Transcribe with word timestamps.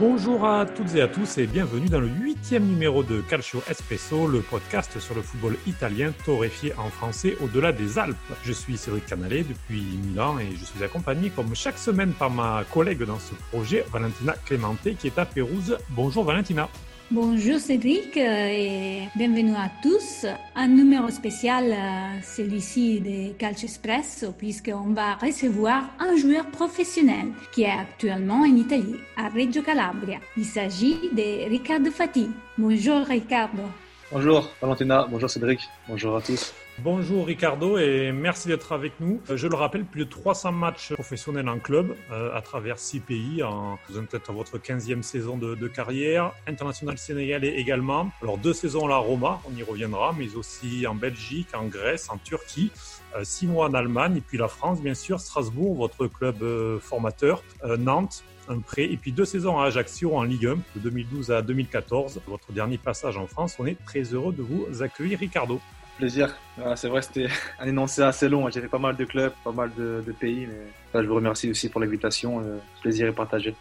Bonjour 0.00 0.46
à 0.46 0.64
toutes 0.64 0.94
et 0.94 1.02
à 1.02 1.08
tous 1.08 1.36
et 1.36 1.46
bienvenue 1.46 1.90
dans 1.90 2.00
le 2.00 2.08
huitième 2.08 2.64
numéro 2.64 3.02
de 3.02 3.20
Calcio 3.20 3.62
Espresso, 3.68 4.26
le 4.26 4.40
podcast 4.40 4.98
sur 4.98 5.14
le 5.14 5.20
football 5.20 5.58
italien 5.66 6.14
torréfié 6.24 6.72
en 6.78 6.88
français 6.88 7.36
au-delà 7.42 7.70
des 7.70 7.98
Alpes. 7.98 8.16
Je 8.42 8.54
suis 8.54 8.78
Cédric 8.78 9.04
Canalet 9.04 9.42
depuis 9.42 9.82
Milan 10.02 10.38
et 10.38 10.56
je 10.56 10.64
suis 10.64 10.82
accompagné 10.82 11.28
comme 11.28 11.54
chaque 11.54 11.76
semaine 11.76 12.14
par 12.14 12.30
ma 12.30 12.64
collègue 12.72 13.02
dans 13.02 13.18
ce 13.18 13.34
projet, 13.50 13.84
Valentina 13.92 14.34
Clemente, 14.46 14.88
qui 14.98 15.08
est 15.08 15.18
à 15.18 15.26
Pérouse. 15.26 15.76
Bonjour 15.90 16.24
Valentina. 16.24 16.70
Bonjour 17.12 17.58
Cédric 17.58 18.16
euh, 18.16 18.46
et 18.48 19.08
bienvenue 19.16 19.56
à 19.56 19.68
tous. 19.82 20.26
Un 20.54 20.68
numéro 20.68 21.08
spécial, 21.08 21.64
euh, 21.72 22.22
celui-ci 22.22 23.00
de 23.00 23.32
Calcio 23.32 23.66
Espresso, 23.66 24.30
puisqu'on 24.30 24.92
va 24.94 25.16
recevoir 25.16 25.90
un 25.98 26.14
joueur 26.14 26.46
professionnel 26.52 27.32
qui 27.52 27.62
est 27.62 27.72
actuellement 27.72 28.42
en 28.42 28.54
Italie, 28.54 28.94
à 29.16 29.28
Reggio 29.28 29.60
Calabria. 29.60 30.18
Il 30.36 30.44
s'agit 30.44 30.98
de 31.12 31.48
Riccardo 31.48 31.90
Fati. 31.90 32.28
Bonjour 32.56 33.00
Riccardo. 33.00 33.64
Bonjour 34.12 34.50
Valentina, 34.60 35.06
bonjour 35.08 35.30
Cédric, 35.30 35.60
bonjour 35.86 36.16
à 36.16 36.20
tous. 36.20 36.52
Bonjour 36.80 37.26
Ricardo 37.26 37.78
et 37.78 38.10
merci 38.10 38.48
d'être 38.48 38.72
avec 38.72 38.98
nous. 38.98 39.20
Je 39.32 39.46
le 39.46 39.54
rappelle, 39.54 39.84
plus 39.84 40.04
de 40.04 40.10
300 40.10 40.50
matchs 40.50 40.94
professionnels 40.94 41.48
en 41.48 41.60
club 41.60 41.94
euh, 42.10 42.34
à 42.34 42.40
travers 42.42 42.80
six 42.80 42.98
pays. 42.98 43.44
En, 43.44 43.78
vous 43.88 43.98
êtes 43.98 44.08
peut-être 44.08 44.30
à 44.30 44.32
votre 44.32 44.58
15e 44.58 45.02
saison 45.02 45.36
de, 45.36 45.68
carrière. 45.68 46.32
International 46.48 46.98
sénégalais 46.98 47.54
également. 47.54 48.10
Alors 48.20 48.36
deux 48.36 48.52
saisons 48.52 48.86
à 48.86 48.88
la 48.88 48.96
Roma, 48.96 49.40
on 49.48 49.56
y 49.56 49.62
reviendra, 49.62 50.12
mais 50.18 50.34
aussi 50.34 50.88
en 50.88 50.96
Belgique, 50.96 51.54
en 51.54 51.66
Grèce, 51.66 52.10
en 52.10 52.18
Turquie. 52.18 52.72
Euh, 53.14 53.20
six 53.22 53.46
mois 53.46 53.68
en 53.68 53.74
Allemagne 53.74 54.16
et 54.16 54.20
puis 54.20 54.38
la 54.38 54.48
France, 54.48 54.80
bien 54.80 54.94
sûr, 54.94 55.20
Strasbourg, 55.20 55.76
votre 55.76 56.08
club 56.08 56.42
euh, 56.42 56.80
formateur, 56.80 57.44
Nantes, 57.78 58.24
un 58.50 58.58
prêt, 58.58 58.84
et 58.84 58.96
puis 58.96 59.12
deux 59.12 59.24
saisons 59.24 59.58
à 59.58 59.66
Ajaccio 59.66 60.14
en 60.16 60.22
Ligue 60.22 60.46
1, 60.46 60.54
de 60.56 60.80
2012 60.80 61.30
à 61.30 61.42
2014. 61.42 62.20
Votre 62.26 62.52
dernier 62.52 62.78
passage 62.78 63.16
en 63.16 63.26
France, 63.26 63.56
on 63.58 63.66
est 63.66 63.82
très 63.84 64.02
heureux 64.02 64.32
de 64.32 64.42
vous 64.42 64.82
accueillir, 64.82 65.18
Ricardo 65.18 65.60
plaisir. 65.96 66.34
c'est 66.76 66.88
vrai, 66.88 67.02
c'était 67.02 67.26
un 67.58 67.66
énoncé 67.66 68.00
assez 68.00 68.26
long. 68.28 68.48
J'ai 68.48 68.62
fait 68.62 68.68
pas 68.68 68.78
mal 68.78 68.96
de 68.96 69.04
clubs, 69.04 69.34
pas 69.44 69.52
mal 69.52 69.70
de, 69.76 70.02
pays, 70.18 70.46
mais 70.46 71.02
je 71.02 71.06
vous 71.06 71.14
remercie 71.14 71.50
aussi 71.50 71.68
pour 71.68 71.78
l'invitation. 71.80 72.40
Le 72.40 72.58
plaisir 72.80 73.06
est 73.06 73.12
partagé. 73.12 73.54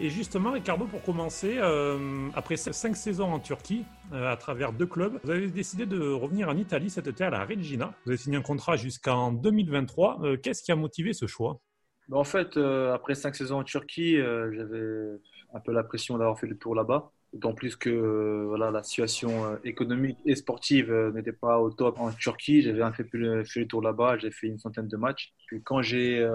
Et 0.00 0.10
justement, 0.10 0.52
Ricardo, 0.52 0.84
pour 0.84 1.02
commencer, 1.02 1.56
euh, 1.58 2.28
après 2.34 2.56
cinq 2.56 2.96
saisons 2.96 3.32
en 3.32 3.40
Turquie, 3.40 3.84
euh, 4.12 4.30
à 4.30 4.36
travers 4.36 4.72
deux 4.72 4.86
clubs, 4.86 5.18
vous 5.24 5.30
avez 5.30 5.48
décidé 5.48 5.86
de 5.86 5.98
revenir 6.12 6.48
en 6.48 6.56
Italie 6.56 6.88
cet 6.88 7.08
été 7.08 7.24
à 7.24 7.30
la 7.30 7.44
Regina. 7.44 7.94
Vous 8.04 8.12
avez 8.12 8.18
signé 8.18 8.36
un 8.36 8.42
contrat 8.42 8.76
jusqu'en 8.76 9.32
2023. 9.32 10.20
Euh, 10.22 10.36
qu'est-ce 10.36 10.62
qui 10.62 10.70
a 10.70 10.76
motivé 10.76 11.12
ce 11.14 11.26
choix? 11.26 11.60
En 12.10 12.24
fait, 12.24 12.56
après 12.56 13.14
cinq 13.14 13.36
saisons 13.36 13.58
en 13.58 13.64
Turquie, 13.64 14.16
j'avais 14.16 15.18
un 15.54 15.60
peu 15.60 15.72
la 15.72 15.82
pression 15.82 16.18
d'avoir 16.18 16.38
fait 16.38 16.46
le 16.46 16.56
tour 16.56 16.74
là-bas. 16.74 17.10
D'autant 17.34 17.52
plus 17.52 17.76
que 17.76 17.90
euh, 17.90 18.46
voilà, 18.46 18.70
la 18.70 18.82
situation 18.82 19.44
euh, 19.44 19.56
économique 19.62 20.16
et 20.24 20.34
sportive 20.34 20.90
euh, 20.90 21.12
n'était 21.12 21.32
pas 21.32 21.58
au 21.58 21.70
top 21.70 22.00
en 22.00 22.10
Turquie. 22.10 22.62
J'avais 22.62 22.80
un 22.80 22.90
le, 23.12 23.44
fait 23.44 23.60
le 23.60 23.66
tour 23.66 23.82
là-bas, 23.82 24.16
j'ai 24.16 24.30
fait 24.30 24.46
une 24.46 24.58
centaine 24.58 24.88
de 24.88 24.96
matchs. 24.96 25.34
Puis 25.46 25.62
quand 25.62 25.82
j'ai 25.82 26.26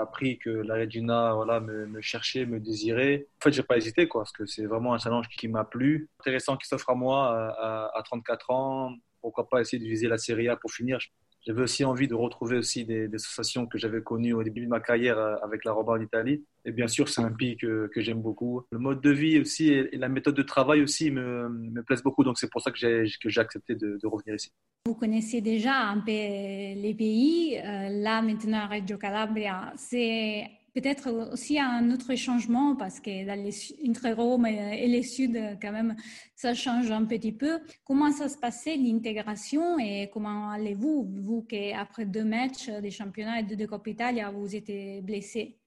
appris 0.00 0.38
que 0.38 0.50
la 0.50 0.76
Regina 0.76 1.34
voilà, 1.34 1.58
me, 1.58 1.86
me, 1.86 2.00
cherchait, 2.00 2.46
me 2.46 2.60
désirait, 2.60 3.26
en 3.40 3.44
fait, 3.44 3.52
j'ai 3.52 3.64
pas 3.64 3.76
hésité 3.76 4.06
quoi, 4.06 4.22
parce 4.22 4.32
que 4.32 4.46
c'est 4.46 4.66
vraiment 4.66 4.94
un 4.94 4.98
challenge 4.98 5.26
qui 5.28 5.48
m'a 5.48 5.64
plu. 5.64 6.08
Intéressant 6.20 6.56
qui 6.56 6.68
s'offre 6.68 6.90
à 6.90 6.94
moi 6.94 7.52
à, 7.58 7.90
à, 7.98 8.02
34 8.04 8.50
ans. 8.50 8.94
Pourquoi 9.20 9.48
pas 9.48 9.60
essayer 9.60 9.82
de 9.82 9.88
viser 9.88 10.06
la 10.06 10.18
Serie 10.18 10.48
A 10.48 10.54
pour 10.54 10.70
finir 10.70 10.98
j'avais 11.46 11.62
aussi 11.62 11.84
envie 11.84 12.08
de 12.08 12.14
retrouver 12.14 12.56
aussi 12.56 12.84
des, 12.84 13.08
associations 13.14 13.66
que 13.66 13.78
j'avais 13.78 14.02
connues 14.02 14.34
au 14.34 14.42
début 14.42 14.62
de 14.62 14.68
ma 14.68 14.80
carrière 14.80 15.18
euh, 15.18 15.36
avec 15.42 15.64
la 15.64 15.72
Roma 15.72 15.92
en 15.92 16.00
Italie. 16.00 16.44
Et 16.64 16.72
bien 16.72 16.88
sûr, 16.88 17.08
c'est 17.08 17.22
un 17.22 17.32
pays 17.32 17.56
que, 17.56 17.90
j'aime 17.96 18.20
beaucoup. 18.20 18.62
Le 18.70 18.78
mode 18.78 19.00
de 19.00 19.10
vie 19.10 19.40
aussi 19.40 19.68
et, 19.68 19.96
la 19.96 20.08
méthode 20.08 20.34
de 20.34 20.42
travail 20.42 20.82
aussi 20.82 21.10
me, 21.10 21.48
me 21.48 21.82
plaisent 21.82 22.02
beaucoup. 22.02 22.24
Donc 22.24 22.38
c'est 22.38 22.50
pour 22.50 22.60
ça 22.60 22.70
que 22.70 22.78
j'ai, 22.78 23.04
que 23.22 23.28
j'ai 23.28 23.40
accepté 23.40 23.74
de, 23.74 23.98
revenir 24.04 24.34
ici. 24.34 24.52
Vous 24.86 24.94
connaissez 24.94 25.40
déjà 25.40 25.76
un 25.76 26.00
peu 26.00 26.12
les 26.12 26.94
pays. 26.96 27.58
Euh, 27.58 27.88
là, 27.90 28.22
maintenant, 28.22 28.68
Reggio 28.68 28.96
Calabria, 28.96 29.72
c'est 29.76 30.46
peut-être 30.74 31.10
aussi 31.32 31.58
un 31.58 31.90
autre 31.90 32.14
changement 32.14 32.76
parce 32.76 33.00
que 33.00 33.26
dans 33.26 33.42
les, 33.42 33.52
entre 33.88 34.10
Rome 34.10 34.46
et 34.46 34.88
le 34.88 35.02
Sud, 35.02 35.36
quand 35.60 35.72
même, 35.72 35.96
ça 36.34 36.54
change 36.54 36.90
un 36.90 37.04
petit 37.04 37.32
peu. 37.32 37.60
Comment 37.84 38.10
ça 38.12 38.28
se 38.28 38.38
passait 38.38 38.76
l'intégration 38.76 39.78
et 39.78 40.10
comment 40.12 40.50
allez-vous, 40.50 41.08
vous 41.20 41.42
qui 41.42 41.72
après 41.72 42.04
deux 42.06 42.24
matchs 42.24 42.68
des 42.68 42.90
championnats 42.90 43.40
et 43.40 43.44
de, 43.44 43.54
de 43.54 43.66
Coppa 43.66 43.90
Italia, 43.90 44.30
vous 44.30 44.54
êtes 44.54 45.04
blessé? 45.04 45.58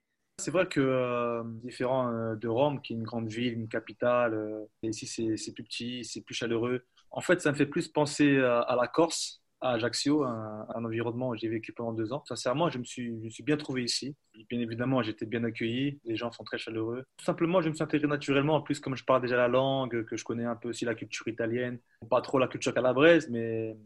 C'est 0.42 0.50
vrai 0.50 0.66
que 0.68 0.80
euh, 0.80 1.44
différent 1.64 2.12
euh, 2.12 2.36
de 2.36 2.48
Rome, 2.48 2.82
qui 2.82 2.94
est 2.94 2.96
une 2.96 3.04
grande 3.04 3.28
ville, 3.28 3.54
une 3.54 3.68
capitale, 3.68 4.34
euh, 4.34 4.66
ici 4.82 5.06
c'est 5.06 5.54
plus 5.54 5.64
petit, 5.64 6.04
c'est 6.04 6.22
plus 6.22 6.34
chaleureux. 6.34 6.84
En 7.12 7.22
fait, 7.22 7.42
ça 7.42 7.52
me 7.52 7.56
fait 7.56 7.68
plus 7.68 7.90
penser 7.90 8.40
à 8.40 8.76
la 8.80 8.88
Corse, 8.88 9.41
à 9.62 9.74
Ajaccio, 9.74 10.24
un, 10.24 10.66
environnement 10.74 11.30
où 11.30 11.36
j'ai 11.36 11.48
vécu 11.48 11.72
pendant 11.72 11.94
deux 11.94 12.14
ans. 12.14 12.24
Sincèrement, 12.28 12.70
je 12.70 12.80
me 12.80 12.84
suis, 12.84 13.32
bien 13.44 13.58
trouvé 13.58 13.84
ici. 13.84 14.16
Bien 14.50 14.60
évidemment, 14.60 15.02
été 15.02 15.26
bien 15.26 15.44
accueilli. 15.44 16.00
Les 16.06 16.16
gens 16.16 16.32
sont 16.32 16.44
très 16.44 16.58
chaleureux. 16.58 17.04
Tout 17.18 17.26
simplement, 17.26 17.62
je 17.62 17.70
me 17.70 17.74
suis 17.74 17.84
intégré 17.84 18.08
naturellement. 18.08 18.56
En 18.56 18.62
plus, 18.62 18.80
comme 18.80 18.96
je 18.96 19.06
parle 19.06 19.22
déjà 19.22 19.38
la 19.38 19.48
langue, 19.48 20.04
que 20.06 20.18
je 20.18 20.24
connais 20.24 20.46
un 20.46 20.56
peu 20.56 20.70
aussi 20.70 20.86
la 20.86 20.96
culture 20.96 21.28
italienne, 21.28 21.80
pas 22.10 22.22
trop 22.22 22.40
la 22.40 22.48
culture 22.48 22.74
calabraise, 22.74 23.30
mais 23.30 23.78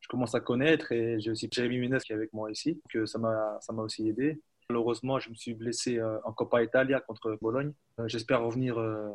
je 0.00 0.08
commence 0.08 0.34
à 0.34 0.40
connaître. 0.40 0.92
Et 0.92 1.20
j'ai 1.20 1.30
aussi 1.30 1.48
Jérémy 1.52 1.78
Ménez 1.78 1.98
qui 1.98 2.12
est 2.12 2.16
avec 2.16 2.32
moi 2.32 2.50
ici, 2.50 2.80
que 2.90 3.06
ça 3.06 3.18
m'a, 3.18 3.58
ça 3.60 3.72
m'a 3.72 3.82
aussi 3.82 4.08
aidé. 4.08 4.40
Malheureusement, 4.70 5.18
je 5.18 5.30
me 5.30 5.34
suis 5.34 5.54
blessé 5.54 5.98
euh, 5.98 6.18
en 6.24 6.32
Coppa 6.32 6.62
Italia 6.62 7.00
contre 7.00 7.38
Bologne. 7.40 7.72
Euh, 8.00 8.06
j'espère 8.06 8.42
revenir 8.42 8.78
euh, 8.78 9.10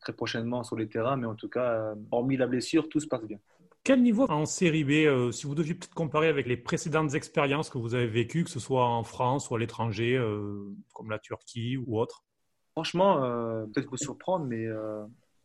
très 0.00 0.12
prochainement 0.12 0.62
sur 0.62 0.76
les 0.76 0.88
terrains, 0.88 1.16
mais 1.16 1.26
en 1.26 1.34
tout 1.34 1.48
cas, 1.48 1.94
hormis 2.12 2.36
la 2.36 2.46
blessure, 2.46 2.88
tout 2.88 3.00
se 3.00 3.08
passe 3.08 3.24
bien. 3.24 3.38
Quel 3.84 4.00
niveau 4.00 4.24
en 4.30 4.46
série 4.46 4.82
B, 4.82 4.92
euh, 4.92 5.30
si 5.30 5.46
vous 5.46 5.54
deviez 5.54 5.74
peut-être 5.74 5.92
comparer 5.92 6.28
avec 6.28 6.46
les 6.46 6.56
précédentes 6.56 7.12
expériences 7.12 7.68
que 7.68 7.76
vous 7.76 7.94
avez 7.94 8.06
vécues, 8.06 8.42
que 8.44 8.50
ce 8.50 8.58
soit 8.58 8.86
en 8.86 9.02
France 9.04 9.50
ou 9.50 9.56
à 9.56 9.58
l'étranger, 9.58 10.16
euh, 10.16 10.74
comme 10.94 11.10
la 11.10 11.18
Turquie 11.18 11.76
ou 11.76 12.00
autre? 12.00 12.24
Franchement, 12.72 13.22
euh, 13.22 13.66
peut-être 13.66 13.90
vous 13.90 13.98
surprendre, 13.98 14.46
mais 14.46 14.66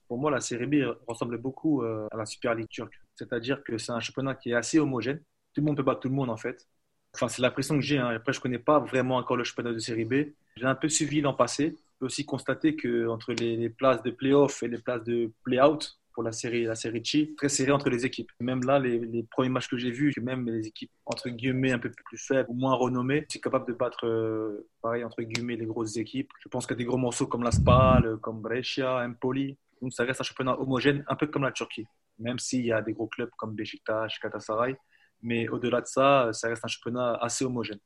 pour 0.08 0.18
moi, 0.18 0.32
la 0.32 0.40
série 0.40 0.68
B 0.68 0.86
ressemble 1.06 1.38
beaucoup 1.38 1.82
à 1.84 2.16
la 2.16 2.26
Super 2.26 2.56
League 2.56 2.70
turque. 2.70 2.98
C'est-à-dire 3.14 3.62
que 3.62 3.78
c'est 3.78 3.92
un 3.92 4.00
championnat 4.00 4.36
qui 4.36 4.52
est 4.52 4.56
assez 4.56 4.80
homogène. 4.80 5.18
Tout 5.54 5.60
le 5.60 5.66
monde 5.66 5.76
peut 5.76 5.84
battre 5.84 6.00
tout 6.00 6.10
le 6.10 6.16
monde, 6.16 6.30
en 6.30 6.38
fait. 6.38 6.66
Enfin, 7.14 7.28
c'est 7.28 7.42
l'impression 7.42 7.76
que 7.76 7.82
j'ai. 7.82 7.98
Hein. 7.98 8.08
Après, 8.08 8.32
je 8.32 8.40
ne 8.40 8.44
connais 8.44 8.60
pas 8.60 8.80
vraiment 8.80 9.18
encore 9.18 9.36
le 9.36 9.44
championnat 9.44 9.74
de 9.74 9.80
série 9.80 10.06
B. 10.06 10.14
J'ai 10.56 10.66
un 10.66 10.76
peu 10.76 10.88
suivi 10.88 11.20
l'an 11.20 11.34
passé. 11.34 11.76
Je 11.78 12.00
peux 12.00 12.06
aussi 12.06 12.26
constater 12.26 12.76
qu'entre 12.78 13.34
les, 13.34 13.58
les 13.58 13.70
places 13.70 14.02
de 14.02 14.12
play-off 14.12 14.64
et 14.64 14.70
les 14.70 14.78
places 14.78 15.04
de 15.04 15.32
play-out, 15.44 15.99
pour 16.14 16.24
la 16.24 16.32
série, 16.32 16.64
la 16.64 16.76
série 16.76 17.04
Chi, 17.04 17.36
très 17.36 17.50
serré 17.50 17.72
entre 17.72 17.90
les 17.90 18.06
équipes. 18.06 18.32
Même 18.40 18.64
là, 18.64 18.80
les, 18.80 19.24
premiers 19.24 19.50
matchs 19.50 19.68
que 19.68 19.78
j'ai 19.78 19.92
vus, 19.92 20.14
même 20.22 20.50
les 20.50 20.68
équipes 20.68 20.92
entre 21.06 21.30
guillemets 21.30 21.72
un 21.72 21.80
peu 21.80 21.92
plus 21.92 22.18
faibles 22.18 22.50
ou 22.50 22.54
moins 22.54 22.76
renommées, 22.76 23.26
c'est 23.30 23.40
capable 23.40 23.68
de 23.68 23.74
battre, 23.74 24.06
euh, 24.06 24.68
pareil, 24.82 25.04
entre 25.04 25.22
guillemets, 25.22 25.56
les 25.56 25.66
grosses 25.66 25.98
équipes. 25.98 26.32
Je 26.44 26.50
pense 26.50 26.70
a 26.70 26.76
des 26.76 26.86
gros 26.86 26.98
morceaux 26.98 27.28
comme 27.28 27.44
la 27.44 27.52
Spal, 27.52 28.18
comme 28.22 28.42
Brescia, 28.42 29.04
Empoli. 29.06 29.58
Donc 29.82 29.94
ça 29.94 30.04
reste 30.04 30.22
un 30.22 30.24
championnat 30.24 30.60
homogène, 30.60 31.04
un 31.08 31.16
peu 31.16 31.28
comme 31.28 31.44
la 31.44 31.52
Turquie, 31.52 31.86
même 32.18 32.38
s'il 32.38 32.66
y 32.66 32.72
a 32.72 32.82
des 32.82 32.94
gros 32.94 33.08
clubs 33.08 33.30
comme 33.38 33.56
Beşiktaş, 33.56 34.20
Galatasaray. 34.22 34.76
Mais 35.22 35.48
au-delà 35.50 35.82
de 35.82 35.88
ça, 35.88 36.30
ça 36.34 36.48
reste 36.48 36.64
un 36.64 36.68
championnat 36.68 37.16
assez 37.16 37.46
homogène. 37.46 37.80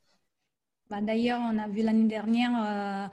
Bah, 0.89 0.99
d'ailleurs, 1.01 1.39
on 1.41 1.57
a 1.57 1.67
vu 1.67 1.81
l'année 1.81 2.07
dernière 2.07 2.51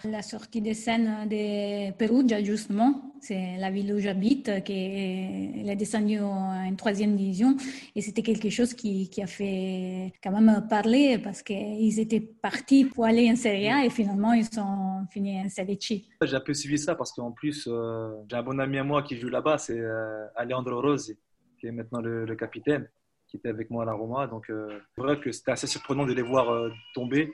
euh, 0.04 0.10
la 0.10 0.22
sortie 0.22 0.60
des 0.60 0.74
scènes 0.74 1.28
de 1.28 1.92
Perugia, 1.92 2.42
justement. 2.42 3.14
C'est 3.20 3.56
la 3.58 3.70
ville 3.70 3.94
où 3.94 4.00
j'habite, 4.00 4.64
qui 4.64 4.72
est, 4.72 5.76
descendue 5.76 6.18
en 6.18 6.74
troisième 6.76 7.16
division. 7.16 7.56
Et 7.94 8.00
c'était 8.00 8.22
quelque 8.22 8.50
chose 8.50 8.74
qui, 8.74 9.08
a 9.22 9.26
fait 9.26 10.12
quand 10.22 10.32
même 10.32 10.66
parler 10.68 11.18
parce 11.18 11.42
qu'ils 11.42 12.00
étaient 12.00 12.20
partis 12.20 12.86
pour 12.86 13.04
aller 13.04 13.30
en 13.30 13.36
Serie 13.36 13.68
A 13.68 13.84
et 13.84 13.90
finalement, 13.90 14.32
ils 14.32 14.46
sont 14.46 15.06
finis 15.10 15.40
en 15.40 15.48
Serie 15.48 15.78
C. 15.80 16.04
J'ai 16.22 16.36
un 16.36 16.40
peu 16.40 16.54
suivi 16.54 16.76
ça 16.76 16.96
parce 16.96 17.12
qu'en 17.12 17.30
plus, 17.30 17.68
euh, 17.70 18.10
j'ai 18.28 18.36
un 18.36 18.42
bon 18.42 18.58
ami 18.58 18.78
à 18.78 18.84
moi 18.84 19.02
qui 19.02 19.16
joue 19.16 19.28
là-bas, 19.28 19.58
c'est 19.58 19.78
euh, 19.78 20.26
Alejandro 20.34 20.80
Rossi, 20.82 21.16
qui 21.58 21.68
est 21.68 21.72
maintenant 21.72 22.00
le, 22.00 22.34
capitaine, 22.34 22.88
qui 23.28 23.36
était 23.36 23.48
avec 23.48 23.70
moi 23.70 23.84
à 23.84 23.86
la 23.86 23.92
Roma. 23.92 24.26
Donc, 24.26 24.46
c'est 24.48 25.00
vrai 25.00 25.20
que 25.20 25.30
c'était 25.30 25.52
assez 25.52 25.68
surprenant 25.68 26.04
de 26.04 26.12
les 26.12 26.22
voir 26.22 26.70
tomber 26.94 27.30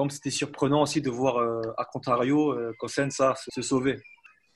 comme 0.00 0.08
c'était 0.08 0.30
surprenant 0.30 0.80
aussi 0.80 1.02
de 1.02 1.10
voir 1.10 1.36
euh, 1.36 1.60
à 1.76 1.84
contrario 1.84 2.52
euh, 2.52 2.72
Cosenza 2.78 3.34
se 3.36 3.60
sauver. 3.60 4.00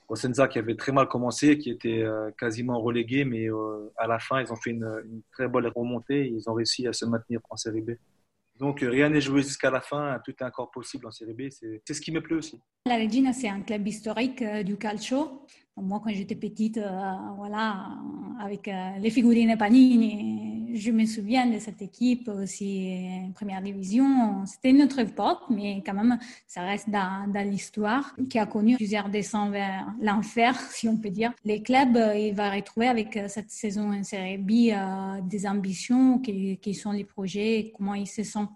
Cosenza 0.07 0.47
qui 0.47 0.57
avait 0.57 0.75
très 0.75 0.91
mal 0.91 1.07
commencé, 1.07 1.59
qui 1.59 1.69
était 1.69 2.01
euh, 2.01 2.31
quasiment 2.31 2.81
relégué, 2.81 3.25
mais 3.25 3.47
à 3.95 4.07
la 4.07 4.17
fin, 4.17 4.41
ils 4.41 4.51
ont 4.51 4.55
fait 4.55 4.71
une, 4.71 5.21
très 5.33 5.47
bonne 5.47 5.67
remontée. 5.67 6.27
Ils 6.27 6.49
ont 6.49 6.55
réussi 6.55 6.87
à 6.87 6.93
se 6.93 7.05
maintenir 7.05 7.41
en 7.51 7.57
Série 7.57 7.81
B. 7.81 7.91
Donc 8.57 8.79
rien 8.79 9.07
n'est 9.07 9.21
joué 9.21 9.43
jusqu'à 9.43 9.69
la 9.69 9.81
fin, 9.81 10.19
tout 10.25 10.31
est 10.31 10.43
encore 10.43 10.71
possible 10.71 11.05
en 11.05 11.11
Série 11.11 11.35
B. 11.35 11.41
C'est 11.51 11.93
ce 11.93 12.01
qui 12.01 12.11
me 12.11 12.21
plaît 12.21 12.37
aussi. 12.37 12.59
La 12.87 12.97
Regina, 12.97 13.31
c'est 13.31 13.49
un 13.49 13.61
club 13.61 13.87
historique 13.87 14.43
du 14.63 14.77
calcio. 14.77 15.45
Moi, 15.77 16.01
quand 16.03 16.11
j'étais 16.11 16.35
petite, 16.35 16.79
voilà, 17.37 17.99
avec 18.39 18.67
les 18.99 19.11
figurines 19.11 19.55
Panini, 19.59 20.54
je 20.75 20.91
me 20.91 21.05
souviens 21.05 21.47
de 21.47 21.57
cette 21.59 21.81
équipe 21.81 22.27
aussi 22.27 23.31
première 23.33 23.61
division. 23.61 24.45
C'était 24.45 24.69
une 24.69 24.83
autre 24.83 24.99
époque, 24.99 25.43
mais 25.49 25.81
quand 25.85 25.93
même, 25.93 26.19
ça 26.47 26.61
reste 26.61 26.89
dans, 26.89 27.31
l'histoire 27.49 28.15
qui 28.29 28.37
a 28.37 28.45
connu 28.45 28.75
plusieurs 28.75 29.09
descends 29.09 29.49
vers 29.49 29.87
l'enfer, 30.01 30.55
si 30.71 30.87
on 30.87 30.97
peut 30.97 31.09
dire. 31.09 31.31
Les 31.43 31.61
clubs, 31.61 31.97
il 32.15 32.33
va 32.33 32.51
retrouver 32.51 32.87
avec 32.87 33.19
cette 33.27 33.49
saison 33.49 33.93
en 33.93 34.03
Série 34.03 34.37
B 34.37 34.73
des 35.27 35.47
ambitions, 35.47 36.19
qui 36.19 36.73
sont 36.73 36.91
les 36.91 37.05
projets, 37.05 37.71
comment 37.75 37.95
ils 37.95 38.07
se 38.07 38.23
sentent. 38.23 38.51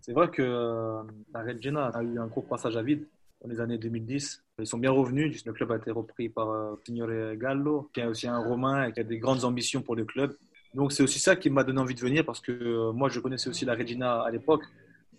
C'est 0.00 0.12
vrai 0.12 0.28
que 0.30 1.04
la 1.32 1.42
Regina 1.42 1.86
a 1.88 2.02
eu 2.02 2.18
un 2.18 2.26
gros 2.26 2.42
passage 2.42 2.76
à 2.76 2.82
vide 2.82 3.06
dans 3.42 3.50
les 3.50 3.60
années 3.60 3.78
2010. 3.78 4.42
Ils 4.58 4.66
sont 4.66 4.78
bien 4.78 4.90
revenus. 4.90 5.44
Le 5.44 5.52
club 5.52 5.72
a 5.72 5.76
été 5.76 5.90
repris 5.90 6.28
par 6.28 6.50
euh, 6.50 6.74
Signore 6.84 7.36
Gallo, 7.36 7.90
qui 7.92 8.00
est 8.00 8.06
aussi 8.06 8.26
un 8.26 8.38
Romain 8.38 8.86
et 8.86 8.92
qui 8.92 9.00
a 9.00 9.04
des 9.04 9.18
grandes 9.18 9.44
ambitions 9.44 9.82
pour 9.82 9.96
le 9.96 10.04
club. 10.04 10.36
Donc 10.74 10.92
c'est 10.92 11.02
aussi 11.02 11.18
ça 11.18 11.36
qui 11.36 11.50
m'a 11.50 11.64
donné 11.64 11.80
envie 11.80 11.94
de 11.94 12.00
venir 12.00 12.24
parce 12.24 12.40
que 12.40 12.52
euh, 12.52 12.92
moi 12.92 13.08
je 13.08 13.20
connaissais 13.20 13.48
aussi 13.48 13.64
la 13.64 13.74
Regina 13.74 14.22
à 14.22 14.30
l'époque 14.30 14.64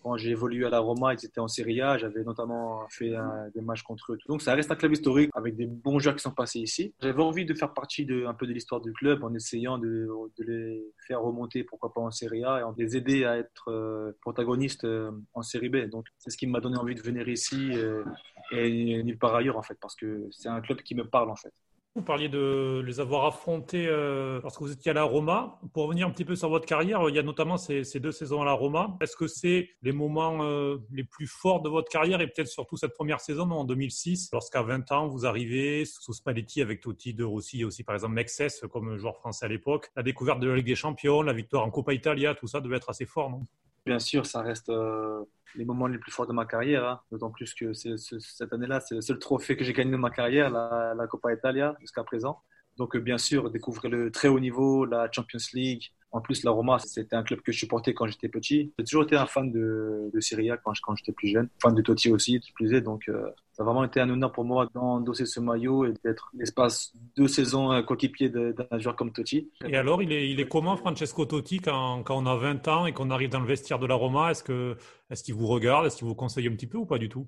quand 0.02 0.18
j'ai 0.18 0.32
évolué 0.32 0.66
à 0.66 0.70
la 0.70 0.80
Roma, 0.80 1.14
ils 1.14 1.26
étaient 1.26 1.40
en 1.40 1.48
Serie 1.48 1.82
A. 1.82 1.98
J'avais 1.98 2.24
notamment 2.24 2.88
fait 2.90 3.14
des 3.54 3.62
matchs 3.62 3.84
contre 3.84 4.14
eux. 4.14 4.18
Donc 4.28 4.42
ça 4.42 4.54
reste 4.54 4.72
un 4.72 4.76
club 4.76 4.94
historique 4.94 5.30
avec 5.34 5.56
des 5.56 5.68
bons 5.68 6.00
joueurs 6.00 6.16
qui 6.16 6.22
sont 6.22 6.32
passés 6.32 6.60
ici. 6.60 6.94
J'avais 7.02 7.22
envie 7.22 7.46
de 7.46 7.54
faire 7.54 7.74
partie 7.74 8.06
de, 8.06 8.26
un 8.26 8.34
peu 8.34 8.48
de 8.48 8.54
l'histoire 8.54 8.82
du 8.82 8.94
club 8.94 9.24
en 9.24 9.34
essayant 9.34 9.78
de, 9.78 10.10
les 10.40 10.84
faire 11.08 11.22
remonter, 11.22 11.64
pourquoi 11.64 11.94
pas 11.94 12.02
en 12.02 12.12
Serie 12.12 12.44
A, 12.44 12.60
et 12.60 12.64
en 12.64 12.74
les 12.78 12.98
aider 12.98 13.26
à 13.26 13.38
être 13.38 13.70
euh, 13.70 14.12
protagonistes 14.22 14.86
euh, 14.86 15.12
en 15.34 15.44
Série 15.44 15.70
B. 15.70 15.88
Donc 15.90 16.08
c'est 16.18 16.32
ce 16.32 16.38
qui 16.38 16.48
m'a 16.48 16.60
donné 16.60 16.78
envie 16.78 16.96
de 16.96 17.02
venir 17.02 17.28
ici 17.30 17.72
euh, 17.74 18.04
et 18.52 19.04
nulle 19.04 19.20
part 19.20 19.36
ailleurs 19.36 19.58
en 19.58 19.62
fait, 19.62 19.78
parce 19.80 19.96
que 19.96 20.28
c'est 20.32 20.50
un 20.50 20.62
club 20.62 20.82
qui 20.82 20.96
me 20.96 21.04
parle 21.04 21.30
en 21.30 21.36
fait. 21.36 21.54
Vous 21.94 22.04
parliez 22.04 22.30
de 22.30 22.82
les 22.86 23.02
avoir 23.02 23.26
affrontés 23.26 23.86
euh, 23.86 24.40
parce 24.40 24.58
que 24.58 24.64
vous 24.64 24.72
étiez 24.72 24.92
à 24.92 24.94
la 24.94 25.04
Roma. 25.04 25.60
Pour 25.74 25.84
revenir 25.84 26.08
un 26.08 26.12
petit 26.12 26.24
peu 26.24 26.38
sur 26.38 26.48
votre 26.48 26.66
carrière, 26.66 27.10
il 27.10 27.16
y 27.16 27.20
a 27.20 27.24
notamment 27.24 27.58
ces, 27.58 27.84
deux 28.00 28.14
saisons 28.14 28.42
à 28.42 28.46
la 28.46 28.54
Roma. 28.54 28.96
Est-ce 29.02 29.18
que 29.18 29.28
c'est 29.28 29.72
les 29.82 29.92
moments 29.92 30.42
euh, 30.42 30.78
les 30.94 31.04
plus 31.04 31.28
forts 31.28 31.62
de 31.62 31.68
votre 31.68 31.90
carrière 31.92 32.22
et 32.22 32.28
peut-être 32.28 32.48
surtout 32.48 32.78
cette 32.78 32.94
première 32.94 33.20
saison 33.20 33.52
en 33.52 33.66
2006, 33.66 34.30
lorsqu'à 34.32 34.62
20 34.62 34.90
ans 34.94 35.08
vous 35.10 35.26
arrivez 35.26 35.84
sous 35.84 36.14
Spalletti 36.14 36.62
avec 36.62 36.80
Totti, 36.80 37.14
De 37.14 37.26
Rossi 37.26 37.60
et 37.60 37.66
aussi 37.66 37.84
par 37.84 37.96
exemple 37.96 38.14
Mexès 38.14 38.62
comme 38.72 38.96
joueur 38.96 39.18
français 39.18 39.46
à 39.46 39.50
l'époque, 39.50 39.92
la 39.98 40.04
découverte 40.04 40.40
de 40.40 40.48
la 40.48 40.56
Ligue 40.56 40.68
des 40.68 40.76
Champions, 40.76 41.22
la 41.22 41.34
victoire 41.34 41.66
en 41.66 41.72
Coppa 41.72 41.94
Italia, 41.94 42.36
tout 42.36 42.48
ça 42.48 42.62
devait 42.62 42.78
être 42.78 42.90
assez 42.90 43.06
fort, 43.06 43.30
non? 43.30 43.46
Bien 43.86 44.00
sûr, 44.00 44.26
ça 44.26 44.42
reste 44.42 44.70
euh, 44.70 45.24
les 45.56 45.66
moments 45.66 45.88
les 45.88 45.98
plus 45.98 46.12
forts 46.12 46.28
de 46.28 46.34
ma 46.34 46.46
carrière. 46.46 46.86
Hein. 46.86 47.02
D'autant 47.12 47.32
plus 47.32 47.54
que 47.54 47.74
cette 47.74 48.54
année-là, 48.54 48.80
c'est 48.80 48.96
le 48.96 49.02
seul 49.02 49.20
trophée 49.20 49.58
que 49.58 49.64
j'ai 49.64 49.74
gagné 49.74 49.92
de 49.92 49.98
ma 49.98 50.12
carrière, 50.12 50.50
la, 50.50 50.94
la 50.96 51.08
Coppa 51.08 51.34
Italia, 51.34 51.76
jusqu'à 51.80 52.04
présent. 52.04 52.42
Donc, 52.78 52.96
euh, 52.96 53.00
bien 53.00 53.18
sûr, 53.18 53.50
découvrir 53.50 53.92
le 53.92 54.12
très 54.12 54.28
haut 54.28 54.40
niveau, 54.40 54.86
la 54.86 55.10
Champions 55.12 55.40
League, 55.54 55.92
en 56.14 56.20
plus, 56.20 56.44
la 56.44 56.52
Roma, 56.52 56.78
c'était 56.80 57.16
un 57.16 57.24
club 57.24 57.40
que 57.42 57.54
je 57.54 57.60
supportais 57.60 57.94
quand 57.94 58.06
j'étais 58.06 58.28
petit. 58.28 58.74
J'ai 58.78 58.84
toujours 58.84 59.04
été 59.04 59.16
un 59.16 59.26
fan 59.26 59.50
de, 59.50 60.10
de 60.14 60.20
Serie 60.20 60.52
A 60.52 60.58
quand, 60.58 60.74
j'étais 60.96 61.14
plus 61.14 61.30
jeune. 61.30 61.48
Fan 61.62 61.74
de 61.74 61.82
Totti 61.82 62.12
aussi, 62.12 62.40
tout 62.42 62.52
plus 62.54 62.74
est. 62.74 62.82
Donc, 62.82 63.08
euh, 63.08 63.30
ça 63.52 63.64
a 63.64 63.66
vraiment 63.66 63.84
été 63.84 64.00
un 64.00 64.10
honneur 64.10 64.32
pour 64.32 64.46
moi 64.46 64.68
d'endosser 64.74 65.26
ce 65.26 65.40
maillot 65.40 65.86
et 65.86 65.94
d'être 66.04 66.32
l'espace 66.34 66.94
deux 67.16 67.28
saisons 67.28 67.82
coéquipier 67.84 68.30
d'un 68.30 68.80
joueur 68.80 68.96
comme 68.96 69.12
Totti. 69.12 69.50
Et 69.68 69.76
alors, 69.76 70.02
il 70.02 70.12
est, 70.12 70.30
il 70.30 70.40
est 70.40 70.48
comment 70.48 70.78
Francesco 70.78 71.26
Totti 71.26 71.60
quand, 71.60 72.04
quand 72.04 72.18
on 72.18 72.26
a 72.26 72.36
20 72.36 72.68
ans 72.68 72.86
et 72.86 72.94
qu'on 72.94 73.10
arrive 73.10 73.30
dans 73.30 73.40
le 73.40 73.48
vestiaire 73.48 73.80
de 73.80 73.88
la 73.88 73.96
Roma? 73.96 74.32
Est-ce 74.32 74.44
que 74.44 74.78
est-ce 75.12 75.24
qu'il 75.24 75.36
vous 75.36 75.48
regarde? 75.48 75.86
Est-ce 75.86 75.98
qu'il 75.98 76.08
vous 76.08 76.16
conseille 76.16 76.48
un 76.48 76.52
petit 76.52 76.68
peu 76.68 76.78
ou 76.78 76.86
pas 76.86 76.98
du 76.98 77.10
tout? 77.10 77.28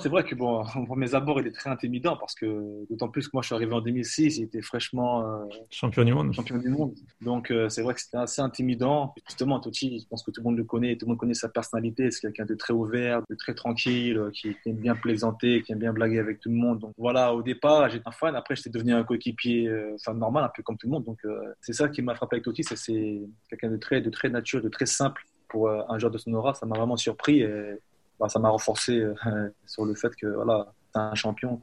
C'est 0.00 0.08
vrai 0.08 0.22
que 0.22 0.36
bon, 0.36 0.64
pour 0.86 0.96
mes 0.96 1.14
abords, 1.16 1.40
il 1.40 1.48
est 1.48 1.52
très 1.52 1.68
intimidant 1.68 2.16
parce 2.16 2.36
que 2.36 2.86
d'autant 2.88 3.08
plus 3.08 3.26
que 3.26 3.32
moi, 3.34 3.42
je 3.42 3.46
suis 3.46 3.54
arrivé 3.54 3.74
en 3.74 3.80
2006, 3.80 4.38
il 4.38 4.44
était 4.44 4.62
fraîchement 4.62 5.26
euh, 5.26 5.44
champion 5.70 6.04
du 6.04 6.14
monde. 6.14 6.32
Champion 6.32 6.58
du 6.58 6.68
monde. 6.68 6.94
Donc, 7.20 7.50
euh, 7.50 7.68
c'est 7.68 7.82
vrai 7.82 7.94
que 7.94 8.00
c'était 8.00 8.18
assez 8.18 8.40
intimidant. 8.40 9.12
Justement, 9.26 9.58
Totti, 9.58 9.98
je 9.98 10.06
pense 10.06 10.22
que 10.22 10.30
tout 10.30 10.40
le 10.40 10.44
monde 10.44 10.56
le 10.56 10.64
connaît, 10.64 10.96
tout 10.96 11.06
le 11.06 11.10
monde 11.10 11.18
connaît 11.18 11.34
sa 11.34 11.48
personnalité. 11.48 12.12
C'est 12.12 12.20
quelqu'un 12.20 12.44
de 12.44 12.54
très 12.54 12.72
ouvert, 12.72 13.22
de 13.28 13.34
très 13.34 13.54
tranquille, 13.54 14.30
qui, 14.32 14.54
aime 14.64 14.76
bien 14.76 14.94
plaisanter, 14.94 15.62
qui 15.66 15.74
bien 15.74 15.92
blaguer 15.92 16.18
avec 16.18 16.40
tout 16.40 16.48
le 16.48 16.54
monde. 16.54 16.78
Donc 16.78 16.94
voilà, 16.96 17.34
au 17.34 17.42
départ, 17.42 17.90
j'étais 17.90 18.08
un 18.08 18.12
fan. 18.12 18.34
Après, 18.36 18.56
j'étais 18.56 18.70
devenu 18.70 18.94
un 18.94 19.04
coéquipier, 19.04 19.68
euh, 19.68 19.96
enfin 19.96 20.14
normal, 20.14 20.44
un 20.44 20.50
peu 20.54 20.62
comme 20.62 20.78
tout 20.78 20.86
le 20.86 20.92
monde. 20.92 21.04
Donc, 21.04 21.18
c'est 21.60 21.72
ça 21.72 21.88
qui 21.88 22.02
m'a 22.02 22.14
frappé 22.14 22.36
avec 22.36 22.44
Totti, 22.44 22.62
c'est 22.64 23.20
quelqu'un 23.50 23.70
de 23.70 23.76
très, 23.76 24.00
de 24.00 24.10
très 24.10 24.28
nature, 24.28 24.62
de 24.62 24.68
très 24.68 24.86
simple 24.86 25.22
pour 25.48 25.68
euh, 25.68 25.82
un 25.88 25.98
joueur 25.98 26.12
de 26.12 26.18
Sonora, 26.18 26.54
ça 26.54 26.66
m'a 26.66 26.76
vraiment 26.76 26.96
surpris 26.96 27.40
et 27.40 27.78
bah, 28.18 28.28
ça 28.28 28.38
m'a 28.38 28.48
renforcé 28.48 28.98
euh, 28.98 29.14
sur 29.66 29.84
le 29.84 29.94
fait 29.94 30.14
que 30.16 30.26
voilà, 30.26 30.72
c'est 30.92 30.98
un 30.98 31.14
champion. 31.14 31.60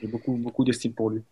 J'ai 0.00 0.08
beaucoup, 0.08 0.36
beaucoup 0.36 0.64
d'estime 0.64 0.94
pour 0.94 1.10
lui. 1.10 1.22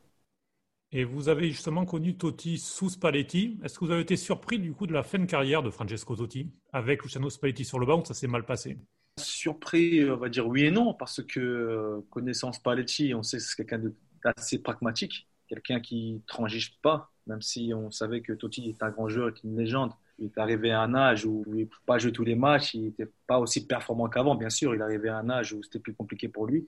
Et 0.91 1.05
vous 1.05 1.29
avez 1.29 1.51
justement 1.51 1.85
connu 1.85 2.17
Totti 2.17 2.57
sous 2.57 2.89
Spalletti. 2.89 3.59
Est-ce 3.63 3.79
que 3.79 3.85
vous 3.85 3.91
avez 3.91 4.01
été 4.01 4.17
surpris 4.17 4.59
du 4.59 4.73
coup 4.73 4.87
de 4.87 4.95
la 4.95 5.03
fin 5.03 5.19
de 5.19 5.27
carrière 5.27 5.63
de 5.63 5.71
Francesco 5.71 6.17
Totti 6.17 6.51
avec 6.73 7.03
Luciano 7.03 7.29
Spalletti 7.29 7.65
sur 7.65 7.79
le 7.79 7.85
banc? 7.85 8.01
Ou 8.01 8.05
ça 8.07 8.15
s'est 8.15 8.27
mal 8.27 8.47
passé 8.47 8.79
Surpris, 9.19 10.09
on 10.11 10.17
va 10.17 10.29
dire 10.29 10.47
oui 10.47 10.65
et 10.65 10.71
non, 10.71 10.95
parce 10.95 11.23
que 11.23 11.41
euh, 11.41 12.01
connaissant 12.11 12.53
Spalletti, 12.53 13.15
on 13.15 13.23
sait 13.23 13.39
que 13.39 13.43
c'est 13.43 13.57
quelqu'un 13.57 13.91
d'assez 14.25 14.63
pragmatique, 14.63 15.29
quelqu'un 15.49 15.81
qui 15.81 16.23
transige 16.27 16.81
pas, 16.81 17.11
même 17.27 17.43
si 17.43 17.73
on 17.75 17.91
savait 17.91 18.23
que 18.23 18.33
Totti 18.33 18.69
est 18.69 18.83
un 18.83 18.91
grand 18.91 19.09
joueur, 19.09 19.29
est 19.29 19.45
une 19.45 19.59
légende 19.59 19.93
il 20.19 20.27
est 20.27 20.39
arrivé 20.39 20.71
à 20.73 20.81
un 20.81 20.95
âge 20.95 21.25
où 21.25 21.45
il 21.47 21.61
ne 21.61 21.65
pouvait 21.65 21.87
pas 21.87 21.99
jouer 21.99 22.13
tous 22.13 22.25
les 22.25 22.35
matchs, 22.35 22.75
il 22.75 22.83
n'était 22.83 23.09
pas 23.27 23.39
aussi 23.39 23.67
performant 23.67 24.09
qu'avant, 24.09 24.35
bien 24.35 24.51
sûr, 24.51 24.75
il 24.75 24.83
arrivé 24.83 25.09
à 25.09 25.19
un 25.19 25.31
âge 25.31 25.53
où 25.53 25.63
c'était 25.63 25.79
plus 25.79 25.95
compliqué 25.95 26.29
pour 26.29 26.47
lui, 26.47 26.67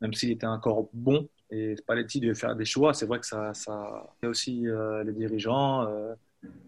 même 0.00 0.12
s'il 0.12 0.30
était 0.30 0.46
encore 0.46 0.88
bon. 0.92 1.28
Et 1.50 1.76
Spalletti 1.76 2.20
devait 2.20 2.34
faire 2.34 2.56
des 2.56 2.64
choix, 2.64 2.94
c'est 2.94 3.06
vrai 3.06 3.20
que 3.20 3.26
ça, 3.26 3.54
ça... 3.54 4.14
Il 4.22 4.24
y 4.24 4.26
a 4.26 4.30
aussi 4.30 4.66
euh, 4.68 5.04
les 5.04 5.12
dirigeants, 5.12 5.86
euh, 5.86 6.14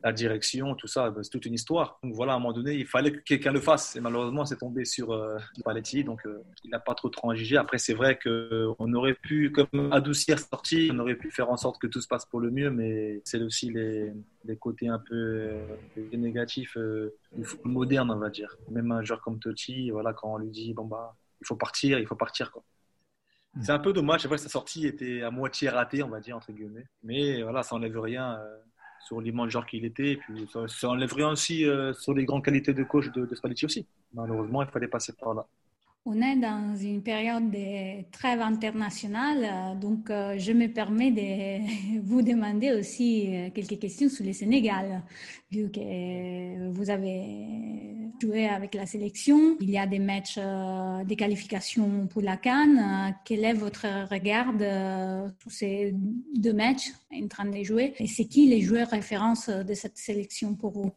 la 0.05 0.13
direction, 0.13 0.75
tout 0.75 0.87
ça, 0.87 1.13
c'est 1.23 1.31
toute 1.31 1.47
une 1.47 1.55
histoire. 1.55 1.99
Donc 2.03 2.15
voilà, 2.15 2.33
à 2.33 2.37
un 2.37 2.39
moment 2.39 2.53
donné, 2.53 2.75
il 2.75 2.87
fallait 2.87 3.13
que 3.13 3.19
quelqu'un 3.19 3.53
le 3.53 3.61
fasse. 3.61 3.97
Et 3.97 4.01
malheureusement, 4.01 4.45
c'est 4.45 4.57
tombé 4.57 4.85
sur 4.85 5.13
euh, 5.13 5.39
Paletti, 5.65 6.05
donc 6.05 6.27
euh, 6.27 6.43
il 6.65 6.71
n'a 6.71 6.81
pas 6.81 6.95
trop 6.95 7.09
transigé. 7.09 7.57
Après, 7.57 7.79
c'est 7.79 7.95
vrai 7.95 8.19
qu'on 8.19 8.95
aurait 8.95 9.15
pu 9.15 9.51
comme 9.51 9.93
adoucir 9.93 10.39
sa 10.39 10.49
sortie, 10.49 10.91
on 10.93 10.99
aurait 10.99 11.15
pu 11.15 11.31
faire 11.31 11.51
en 11.51 11.57
sorte 11.57 11.81
que 11.81 11.87
tout 11.87 12.01
se 12.01 12.09
passe 12.09 12.27
pour 12.27 12.41
le 12.41 12.51
mieux, 12.51 12.71
mais 12.71 13.23
c'est 13.25 13.41
aussi 13.41 13.71
les, 13.71 14.13
les, 14.45 14.57
côtés 14.57 14.89
un 14.89 14.99
peu 14.99 15.15
euh, 15.15 15.77
négatifs 16.13 16.77
du 17.33 17.45
football 17.45 17.73
moderne, 17.73 18.11
on 18.11 18.19
va 18.19 18.29
dire. 18.29 18.57
Même 18.71 18.91
un 18.93 19.03
joueur 19.03 19.21
comme 19.21 19.39
Totti, 19.39 19.91
voilà, 19.91 20.13
quand 20.13 20.35
on 20.35 20.39
lui 20.39 20.51
dit, 20.51 20.75
bon 20.75 20.85
bah, 20.85 21.15
il 21.41 21.47
faut 21.47 21.57
partir, 21.57 21.99
il 21.99 22.07
faut 22.07 22.17
partir, 22.17 22.51
quoi. 22.51 22.63
Hmm. 23.55 23.63
C'est 23.63 23.73
un 23.73 23.79
peu 23.79 23.93
dommage, 23.93 24.23
c'est 24.23 24.29
vrai 24.29 24.39
que 24.39 24.43
sa 24.43 24.49
sortie 24.49 24.87
était 24.87 25.23
à 25.23 25.31
moitié 25.31 25.69
ratée, 25.69 26.03
on 26.03 26.09
va 26.09 26.21
dire, 26.21 26.37
entre 26.37 26.53
guillemets. 26.53 26.87
Mais 27.03 27.43
voilà, 27.43 27.63
ça 27.63 27.77
n'enlève 27.77 27.99
rien 28.01 28.39
sur 29.07 29.21
l'immense 29.21 29.51
joueur 29.51 29.67
qu'il 29.67 29.85
était. 29.85 30.13
Et 30.13 30.17
puis 30.17 30.49
ça, 30.69 30.89
enlèverait 30.89 31.25
aussi 31.25 31.65
euh, 31.67 31.93
sur 31.95 32.15
les 32.15 32.25
grandes 32.25 32.45
qualités 32.45 32.73
de 32.73 32.83
coach 32.85 33.11
de, 33.13 33.27
de 33.27 33.65
aussi. 33.65 33.87
Malheureusement, 34.15 34.63
il 34.63 34.69
fallait 34.69 34.89
passer 34.89 35.13
par 35.13 35.35
là. 35.35 35.47
On 36.05 36.21
est 36.21 36.35
dans 36.35 36.75
une 36.75 37.01
période 37.01 37.49
de 37.49 38.03
trêve 38.11 38.41
internationale, 38.41 39.79
donc 39.79 40.11
euh, 40.11 40.35
je 40.37 40.51
me 40.51 40.67
permets 40.67 41.13
de 41.13 42.01
vous 42.03 42.23
demander 42.23 42.73
aussi 42.73 43.29
euh, 43.29 43.51
quelques 43.55 43.79
questions 43.79 44.09
sur 44.09 44.25
le 44.25 44.33
Sénégal, 44.33 45.05
vu 45.53 45.71
que 45.71 46.71
vous 46.73 46.91
avez 46.91 48.11
joué 48.21 48.49
avec 48.49 48.75
la 48.75 48.85
sélection. 48.85 49.57
Il 49.61 49.71
y 49.71 49.79
a 49.79 49.87
des 49.87 50.01
matchs, 50.01 50.39
euh, 50.39 51.05
des 51.05 51.15
qualifications 51.15 52.09
pour 52.09 52.23
la 52.23 52.37
Cannes. 52.37 53.15
Quel 53.25 53.45
est 53.45 53.53
votre 53.53 53.87
regard 54.11 54.53
sur 55.41 55.53
ces 55.53 55.95
deux 56.35 56.53
matchs 56.53 56.91
en 57.15 57.29
train 57.29 57.45
de 57.45 57.63
jouer? 57.63 57.95
Et 58.01 58.09
c'est 58.09 58.25
qui 58.25 58.49
les 58.49 58.61
joueurs 58.61 58.89
références 58.89 59.49
de 59.49 59.75
cette 59.75 59.99
sélection 59.99 60.57
pour 60.57 60.73
vous? 60.73 60.91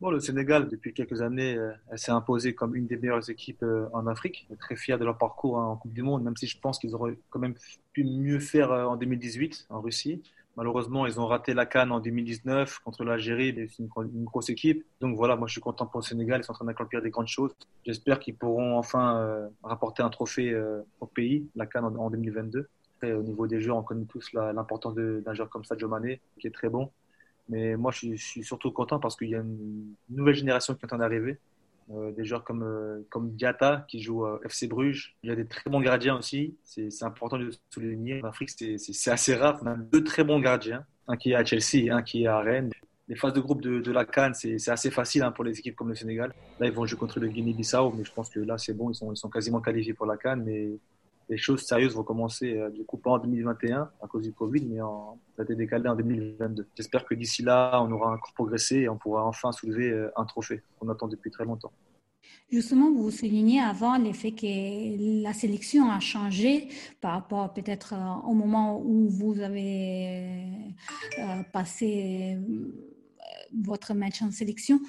Bon, 0.00 0.10
le 0.10 0.18
Sénégal, 0.18 0.66
depuis 0.66 0.94
quelques 0.94 1.20
années, 1.20 1.56
euh, 1.58 1.72
elle 1.90 1.98
s'est 1.98 2.10
imposée 2.10 2.54
comme 2.54 2.74
une 2.74 2.86
des 2.86 2.96
meilleures 2.96 3.28
équipes 3.28 3.62
euh, 3.62 3.86
en 3.92 4.06
Afrique. 4.06 4.48
Très 4.58 4.74
fier 4.74 4.98
de 4.98 5.04
leur 5.04 5.18
parcours 5.18 5.56
en 5.58 5.76
Coupe 5.76 5.92
du 5.92 6.02
Monde, 6.02 6.22
même 6.22 6.38
si 6.38 6.46
je 6.46 6.58
pense 6.58 6.78
qu'ils 6.78 6.94
auraient 6.94 7.18
quand 7.28 7.38
même 7.38 7.52
pu 7.92 8.04
mieux 8.04 8.40
faire 8.40 8.72
euh, 8.72 8.86
en 8.86 8.96
2018 8.96 9.66
en 9.68 9.82
Russie. 9.82 10.22
Malheureusement, 10.56 11.06
ils 11.06 11.20
ont 11.20 11.26
raté 11.26 11.52
la 11.52 11.66
Cannes 11.66 11.92
en 11.92 12.00
2019 12.00 12.78
contre 12.78 13.04
l'Algérie, 13.04 13.54
c'est 13.68 13.82
une, 13.82 14.24
grosse 14.24 14.48
équipe. 14.48 14.86
Donc 15.02 15.16
voilà, 15.18 15.36
moi 15.36 15.46
je 15.46 15.52
suis 15.52 15.60
content 15.60 15.84
pour 15.84 16.00
le 16.00 16.04
Sénégal, 16.06 16.40
ils 16.40 16.44
sont 16.44 16.52
en 16.52 16.54
train 16.54 16.64
d'accomplir 16.64 17.02
des 17.02 17.10
grandes 17.10 17.28
choses. 17.28 17.54
J'espère 17.84 18.18
qu'ils 18.18 18.36
pourront 18.36 18.76
enfin 18.76 19.48
rapporter 19.62 20.02
un 20.02 20.10
trophée 20.10 20.52
au 20.98 21.06
pays, 21.06 21.48
la 21.54 21.66
Cannes 21.66 21.84
en, 21.84 22.10
2022. 22.10 22.68
au 23.04 23.22
niveau 23.22 23.46
des 23.46 23.60
joueurs, 23.60 23.76
on 23.78 23.82
connaît 23.82 24.06
tous 24.06 24.32
l'importance 24.32 24.96
d'un 24.96 25.34
joueur 25.34 25.48
comme 25.48 25.64
Sadio 25.64 25.88
Mané, 25.88 26.20
qui 26.38 26.48
est 26.48 26.54
très 26.54 26.68
bon. 26.68 26.90
Mais 27.50 27.76
moi, 27.76 27.90
je 27.90 28.14
suis, 28.14 28.44
surtout 28.44 28.70
content 28.70 28.98
parce 28.98 29.16
qu'il 29.16 29.28
y 29.28 29.34
a 29.34 29.40
une 29.40 29.94
nouvelle 30.08 30.36
génération 30.36 30.74
qui 30.74 30.80
est 30.80 30.84
en 30.84 30.88
train 30.88 30.98
d'arriver. 30.98 31.38
Euh, 31.92 32.12
des 32.12 32.24
joueurs 32.24 32.44
comme, 32.44 32.62
euh, 32.62 33.00
comme 33.10 33.32
Diata 33.32 33.84
qui 33.88 34.00
joue 34.00 34.24
à 34.24 34.40
FC 34.44 34.68
Bruges. 34.68 35.16
Il 35.24 35.28
y 35.28 35.32
a 35.32 35.34
des 35.36 35.46
très 35.46 35.68
bons 35.68 35.80
gardiens 35.80 36.16
aussi. 36.16 36.56
C'est 36.62 37.02
important 37.02 37.36
de 37.36 37.50
souligner. 37.70 38.22
En 38.22 38.28
Afrique, 38.28 38.50
c'est 38.50 39.10
assez 39.10 39.34
rare. 39.34 39.58
On 39.62 39.66
a 39.66 39.74
deux 39.74 40.04
très 40.04 40.22
bons 40.22 40.38
gardiens. 40.38 40.84
Un 41.08 41.16
qui 41.16 41.32
est 41.32 41.34
à 41.34 41.44
Chelsea 41.44 41.92
un 41.92 42.02
qui 42.02 42.22
est 42.22 42.26
à 42.28 42.38
Rennes. 42.38 42.70
Les 43.08 43.16
phases 43.16 43.32
de 43.32 43.40
groupe 43.40 43.60
de, 43.60 43.90
la 43.90 44.04
Cannes, 44.04 44.34
c'est 44.34 44.68
assez 44.68 44.92
facile 44.92 45.24
hein, 45.24 45.32
pour 45.32 45.42
les 45.42 45.58
équipes 45.58 45.74
comme 45.74 45.88
le 45.88 45.96
Sénégal. 45.96 46.32
Là, 46.60 46.66
ils 46.66 46.72
vont 46.72 46.86
jouer 46.86 46.96
contre 46.96 47.18
le 47.18 47.26
Guinée-Bissau, 47.26 47.92
mais 47.98 48.04
je 48.04 48.12
pense 48.12 48.30
que 48.30 48.38
là, 48.38 48.56
c'est 48.56 48.72
bon. 48.72 48.88
Ils 48.90 48.94
sont, 48.94 49.12
ils 49.12 49.16
sont 49.16 49.28
quasiment 49.28 49.60
qualifiés 49.60 49.94
pour 49.94 50.06
la 50.06 50.16
Cannes. 50.16 50.44
Les 51.30 51.38
choses 51.38 51.62
sérieuses 51.62 51.94
vont 51.94 52.02
commencer 52.02 52.56
euh, 52.56 52.70
du 52.70 52.84
coup 52.84 52.98
pas 52.98 53.12
en 53.12 53.18
2021 53.18 53.90
à 54.02 54.06
cause 54.08 54.24
du 54.24 54.32
Covid, 54.32 54.66
mais 54.66 54.78
ça 54.78 55.42
a 55.42 55.42
été 55.44 55.54
décalé 55.54 55.88
en 55.88 55.94
2022. 55.94 56.66
J'espère 56.76 57.06
que 57.06 57.14
d'ici 57.14 57.42
là, 57.42 57.80
on 57.82 57.90
aura 57.92 58.12
encore 58.12 58.34
progressé 58.34 58.80
et 58.80 58.88
on 58.88 58.98
pourra 58.98 59.24
enfin 59.24 59.52
soulever 59.52 59.90
euh, 59.90 60.10
un 60.16 60.24
trophée 60.24 60.62
qu'on 60.78 60.88
attend 60.88 61.06
depuis 61.06 61.30
très 61.30 61.44
longtemps. 61.44 61.72
Justement, 62.50 62.92
vous 62.92 63.12
soulignez 63.12 63.60
avant 63.60 63.96
l'effet 63.96 64.32
que 64.32 65.22
la 65.22 65.32
sélection 65.32 65.90
a 65.90 66.00
changé 66.00 66.68
par 67.00 67.12
rapport 67.12 67.54
peut-être 67.54 67.94
euh, 67.94 68.28
au 68.28 68.34
moment 68.34 68.80
où 68.80 69.08
vous 69.08 69.40
avez 69.40 70.74
passé 71.52 72.38
votre 73.54 73.94
match 73.94 74.20
en 74.22 74.32
sélection. 74.32 74.80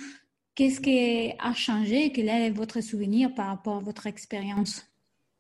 Qu'est-ce 0.56 0.82
qui 0.82 1.34
a 1.40 1.54
changé? 1.54 2.12
Quel 2.12 2.30
est 2.30 2.50
votre 2.50 2.82
souvenir 2.82 3.34
par 3.34 3.48
rapport 3.48 3.78
à 3.78 3.80
votre 3.80 4.08
expérience? 4.08 4.91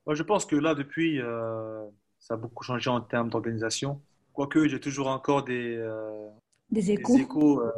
Je 0.07 0.23
pense 0.23 0.45
que 0.45 0.55
là, 0.55 0.75
depuis, 0.75 1.21
euh, 1.21 1.83
ça 2.19 2.33
a 2.35 2.37
beaucoup 2.37 2.63
changé 2.63 2.89
en 2.89 3.01
termes 3.01 3.29
d'organisation. 3.29 4.01
Quoique, 4.33 4.67
j'ai 4.67 4.79
toujours 4.79 5.07
encore 5.07 5.43
des, 5.43 5.75
euh, 5.77 6.29
des 6.69 6.91
échos, 6.91 7.61
euh, 7.61 7.71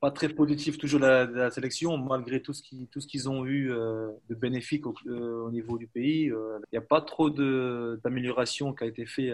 pas 0.00 0.10
très 0.10 0.28
positifs 0.28 0.78
toujours 0.78 1.00
de 1.00 1.06
la, 1.06 1.50
sélection, 1.50 1.96
malgré 1.98 2.40
tout 2.40 2.52
ce 2.52 2.62
qu'ils 3.06 3.28
ont 3.28 3.44
eu 3.46 3.68
de 3.68 4.34
bénéfique 4.34 4.86
au, 4.86 4.94
au, 5.06 5.50
niveau 5.50 5.76
du 5.76 5.86
pays. 5.86 6.24
Il 6.24 6.68
n'y 6.72 6.78
a 6.78 6.82
pas 6.82 7.02
trop 7.02 7.28
d'amélioration 7.30 8.72
qui 8.72 8.84
a 8.84 8.86
été 8.86 9.04
fait 9.04 9.32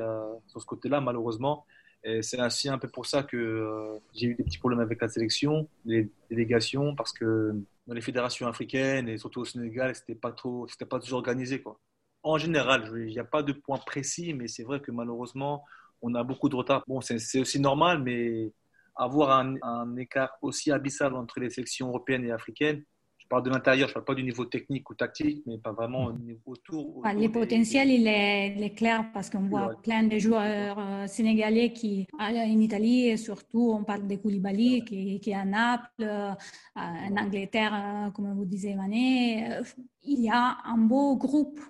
sur 0.49 0.61
ce 0.61 0.66
côté-là, 0.66 1.00
malheureusement. 1.00 1.64
Et 2.02 2.23
c'est 2.23 2.38
ainsi 2.38 2.68
un 2.68 2.78
peu 2.78 2.88
pour 2.88 3.06
ça 3.06 3.23
que 3.23 3.99
j'ai 4.14 4.26
eu 4.26 4.35
des 4.35 4.44
petits 4.44 4.58
problèmes 4.58 4.80
avec 4.80 5.00
la 5.00 5.08
sélection, 5.08 5.68
les 5.85 6.11
délégations, 6.30 6.94
parce 6.96 7.12
que 7.12 7.54
dans 7.87 7.94
les 7.94 8.00
fédérations 8.00 8.49
africaines 8.49 9.08
et 9.08 9.18
surtout 9.18 9.40
au 9.40 9.44
Sénégal, 9.44 9.94
c'était 9.94 10.16
pas 10.16 10.32
trop, 10.32 10.66
c'était 10.68 10.85
pas 10.85 10.99
toujours 10.99 11.18
organisé, 11.18 11.62
quoi 11.62 11.78
en 12.26 12.38
général, 12.38 12.90
il 12.97 13.12
n'y 13.12 13.21
a 13.21 13.25
pas 13.25 13.45
de 13.45 13.52
point 13.52 13.78
précis, 13.78 14.35
mais 14.35 14.49
c'est 14.49 14.64
vrai 14.64 14.80
que 14.80 14.90
malheureusement, 14.90 15.64
on 16.02 16.12
a 16.16 16.25
beaucoup 16.25 16.49
de 16.49 16.56
retard. 16.56 16.83
Bon, 16.88 17.00
c'est 17.00 17.40
aussi 17.40 17.61
normal, 17.61 18.02
mais 18.02 18.52
avoir 18.97 19.30
un, 19.30 19.97
écart 19.97 20.37
aussi 20.42 20.73
abyssal 20.73 21.14
entre 21.14 21.38
les 21.38 21.50
sections 21.50 21.88
européennes 21.88 22.25
et 22.25 22.33
africaines, 22.33 22.83
je 23.18 23.28
parle 23.28 23.42
de 23.45 23.50
l'intérieur, 23.50 23.88
je 23.88 23.92
ne 23.92 23.95
parle 23.95 24.04
pas 24.04 24.14
du 24.14 24.23
niveau 24.23 24.45
technique 24.45 24.88
ou 24.90 24.95
tactique, 24.95 25.42
mais 25.47 25.59
pas 25.59 25.73
vraiment 25.73 26.06
au 26.06 26.12
niveau 26.12 26.40
autour. 26.47 27.02
les 27.16 27.28
potentiels, 27.28 27.90
il, 27.90 28.06
est, 28.06 28.75
clair 28.76 29.04
parce 29.12 29.30
qu'on 29.30 29.49
voit 29.49 29.75
plein 29.83 30.04
de 30.04 30.18
joueurs 30.18 30.78
euh, 30.78 31.06
sénégalais 31.06 31.73
qui, 31.73 32.06
en 32.18 32.61
Italie, 32.61 33.09
et 33.09 33.16
surtout, 33.16 33.73
on 33.73 33.85
parle 33.85 34.06
de 34.06 34.16
Koulibaly 34.16 34.85
qui, 34.85 35.18
qui 35.21 35.30
est 35.30 35.35
à 35.35 35.45
Naples, 35.45 36.02
euh, 36.02 36.30
en 36.76 37.16
Angleterre, 37.16 37.75
euh, 37.75 38.11
comme 38.11 38.33
vous 38.35 38.45
disiez, 38.45 38.75
Mané. 38.75 39.61
Il 40.02 40.21
y 40.21 40.30
a 40.30 40.59
un 40.64 40.78
beau 40.78 41.16
groupe 41.16 41.61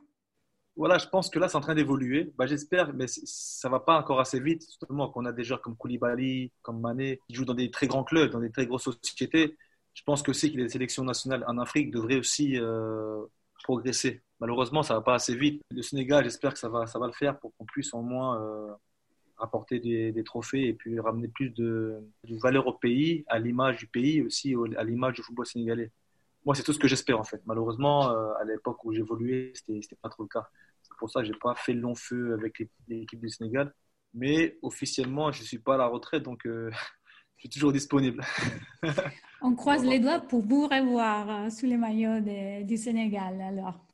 voilà, 0.76 0.98
je 0.98 1.08
pense 1.08 1.30
que 1.30 1.38
là, 1.38 1.48
c'est 1.48 1.56
en 1.56 1.60
train 1.60 1.74
d'évoluer. 1.74 2.32
Bah, 2.36 2.46
J'espère, 2.46 2.92
mais 2.92 3.06
ça 3.08 3.68
va 3.68 3.80
pas 3.80 3.98
encore 3.98 4.20
assez 4.20 4.40
vite. 4.40 4.62
Seulement 4.80 5.08
qu'on 5.08 5.24
a 5.24 5.32
des 5.32 5.42
joueurs 5.42 5.62
comme 5.62 5.76
Koulibaly, 5.76 6.52
comme 6.62 6.80
Mané, 6.80 7.20
qui 7.28 7.34
jouent 7.34 7.46
dans 7.46 7.54
des 7.54 7.70
très 7.70 7.86
grands 7.86 8.04
clubs, 8.04 8.30
dans 8.30 8.40
des 8.40 8.50
très 8.50 8.66
grosses 8.66 8.84
sociétés. 8.84 9.56
Je 9.94 10.02
pense 10.02 10.22
que 10.22 10.30
aussi 10.30 10.52
que 10.52 10.58
les 10.58 10.68
sélections 10.68 11.04
nationales 11.04 11.44
en 11.48 11.56
Afrique 11.58 11.90
devraient 11.90 12.18
aussi 12.18 12.58
euh, 12.58 13.24
progresser. 13.64 14.22
Malheureusement, 14.40 14.82
ça 14.82 14.94
va 14.94 15.00
pas 15.00 15.14
assez 15.14 15.34
vite. 15.34 15.62
Le 15.70 15.80
Sénégal, 15.80 16.24
j'espère 16.24 16.52
que 16.52 16.58
ça 16.58 16.68
va, 16.68 16.86
ça 16.86 16.98
va 16.98 17.06
le 17.06 17.14
faire 17.14 17.38
pour 17.38 17.54
qu'on 17.56 17.64
puisse 17.64 17.94
au 17.94 18.02
moins 18.02 18.42
euh, 18.42 18.74
apporter 19.38 19.80
des, 19.80 20.24
trophées 20.24 20.68
et 20.68 20.74
puis 20.74 21.00
ramener 21.00 21.28
plus 21.28 21.48
de, 21.50 21.96
de 22.24 22.36
valeur 22.36 22.66
au 22.66 22.74
pays, 22.74 23.24
à 23.28 23.38
l'image 23.38 23.78
du 23.78 23.86
pays, 23.86 24.20
aussi 24.22 24.54
à 24.76 24.84
l'image 24.84 25.14
du 25.14 25.22
football 25.22 25.46
sénégalais. 25.46 25.90
Moi, 26.44 26.54
c'est 26.54 26.62
tout 26.62 26.72
ce 26.72 26.78
que 26.78 26.86
j'espère 26.86 27.18
en 27.18 27.24
fait. 27.24 27.42
Malheureusement, 27.44 28.10
euh, 28.10 28.32
à 28.34 28.44
l'époque 28.44 28.84
où 28.84 28.92
j'évoluais, 28.92 29.52
c'était 29.54 29.96
pas 30.00 30.08
trop 30.08 30.22
le 30.22 30.28
cas. 30.28 30.48
Pour 30.98 31.10
ça 31.10 31.20
que 31.20 31.26
j'ai 31.26 31.38
pas 31.40 31.54
fait 31.54 31.72
long 31.72 31.94
feu 31.94 32.34
avec 32.34 32.62
l'équipe 32.88 33.20
du 33.20 33.28
Sénégal. 33.28 33.72
Mais 34.14 34.58
officiellement, 34.62 35.30
je 35.32 35.42
suis 35.42 35.58
pas 35.58 35.74
à 35.74 35.78
la 35.78 35.86
retraite, 35.86 36.22
donc 36.22 36.46
euh, 36.46 36.70
je 37.36 37.40
suis 37.40 37.48
toujours 37.50 37.72
disponible. 37.72 38.24
On 39.42 39.54
croise 39.54 39.84
les 39.84 39.98
doigts 40.00 40.20
pour 40.20 40.42
vous 40.42 40.66
revoir 40.66 41.30
euh, 41.30 41.50
sous 41.50 41.66
les 41.66 41.76
maillots 41.76 42.20
du 42.64 42.76
Sénégal 42.76 43.40
alors. 43.40 43.84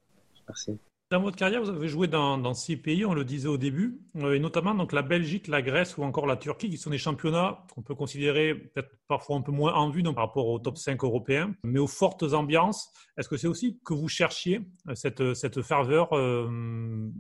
Merci. 0.49 0.79
Dans 1.13 1.21
votre 1.21 1.37
carrière, 1.37 1.61
vous 1.61 1.69
avez 1.69 1.89
joué 1.89 2.09
dans, 2.09 2.55
six 2.55 2.79
pays, 2.79 3.05
on 3.05 3.13
le 3.13 3.23
disait 3.23 3.47
au 3.47 3.59
début, 3.59 4.01
euh, 4.17 4.33
et 4.33 4.39
notamment 4.39 4.75
donc 4.75 4.95
la 4.95 5.03
Belgique, 5.03 5.47
la 5.47 5.61
Grèce 5.61 5.99
ou 5.99 6.05
encore 6.05 6.27
la 6.27 6.39
Turquie, 6.39 6.71
qui 6.71 6.79
sont 6.79 6.89
des 6.89 6.97
championnats 6.97 7.67
qu'on 7.75 7.83
peut 7.83 7.95
considérer 7.95 8.55
peut-être 8.55 8.89
parfois 9.09 9.37
un 9.37 9.43
peu 9.43 9.53
moins 9.53 9.75
en 9.75 9.91
vue 9.91 10.03
par 10.03 10.29
rapport 10.29 10.49
au 10.49 10.59
top 10.59 10.79
5 10.79 11.05
européen, 11.05 11.55
mais 11.65 11.79
aux 11.79 11.87
fortes 11.87 12.23
ambiances. 12.23 12.91
Est-ce 13.19 13.29
que 13.29 13.37
c'est 13.37 13.47
aussi 13.47 13.79
que 13.85 13.93
vous 13.93 14.09
cherchiez 14.09 14.63
euh, 14.89 14.95
cette, 14.95 15.35
cette 15.35 15.61
ferveur 15.61 16.15
euh, 16.15 16.49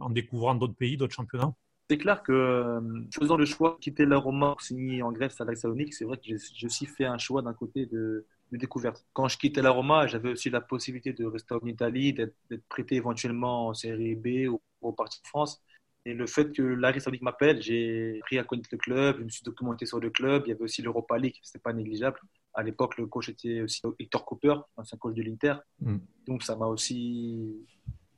en 0.01 0.09
découvrant 0.09 0.55
d'autres 0.55 0.75
pays, 0.75 0.97
d'autres 0.97 1.15
championnats? 1.15 1.53
C'est 1.91 1.99
clair 1.99 2.23
que 2.23 2.81
faisant 3.15 3.37
le 3.37 3.45
choix 3.45 3.73
de 3.73 3.85
quitter 3.85 4.07
la 4.07 4.17
Roma 4.17 4.57
pour 4.57 5.03
en 5.03 5.13
Grèce 5.13 5.39
à 5.39 5.45
la 5.45 5.55
c'est 5.55 5.69
vrai 6.07 6.17
que 6.17 6.23
j'ai 6.25 6.67
aussi 6.67 6.87
fait 6.87 7.05
un 7.05 7.19
choix 7.19 7.43
d'un 7.43 7.53
côté 7.53 7.85
de, 7.85 8.25
découverte. 8.59 9.05
Quand 9.13 9.29
je 9.29 9.39
quittais 9.39 9.63
la 9.63 9.71
Roma, 9.71 10.07
j'avais 10.07 10.31
aussi 10.31 10.51
la 10.51 10.61
possibilité 10.61 11.13
de 11.13 11.25
rester 11.25 11.55
en 11.55 11.67
Italie, 11.67 12.13
d'être 12.13 12.35
prêté 12.69 12.97
éventuellement 12.97 13.69
en 13.69 13.75
série 13.75 14.15
B 14.15 14.49
ou 14.51 14.61
au 14.81 14.93
parti 14.93 15.21
de 15.23 15.27
France. 15.27 15.63
Et 16.05 16.15
le 16.15 16.27
fait 16.27 16.51
que 16.53 16.63
l'Aris 16.63 17.01
Saoudite 17.01 17.23
m'appelle, 17.23 17.63
j'ai 17.63 18.19
appris 18.21 18.39
à 18.39 18.45
connaître 18.45 18.69
le 18.73 18.79
club, 18.79 19.19
je 19.19 19.25
me 19.25 19.29
suis 19.29 19.45
documenté 19.45 19.87
sur 19.87 20.01
le 20.01 20.11
club. 20.11 20.43
Il 20.47 20.49
y 20.49 20.53
avait 20.53 20.63
aussi 20.65 20.83
l'Europa 20.83 21.17
League, 21.17 21.37
ce 21.43 21.51
n'était 21.51 21.63
pas 21.63 21.73
négligeable. 21.73 22.19
À 22.55 22.63
l'époque, 22.63 22.99
le 22.99 23.07
coach 23.07 23.29
était 23.29 23.63
aussi 23.63 23.81
Hector 23.99 24.25
Cooper, 24.25 24.55
ancien 24.77 24.99
coach 24.99 25.15
de 25.15 25.23
l'Inter. 25.23 25.55
Mm. 25.81 25.99
Donc 26.27 26.43
ça 26.43 26.57
m'a 26.57 26.67
aussi 26.67 27.55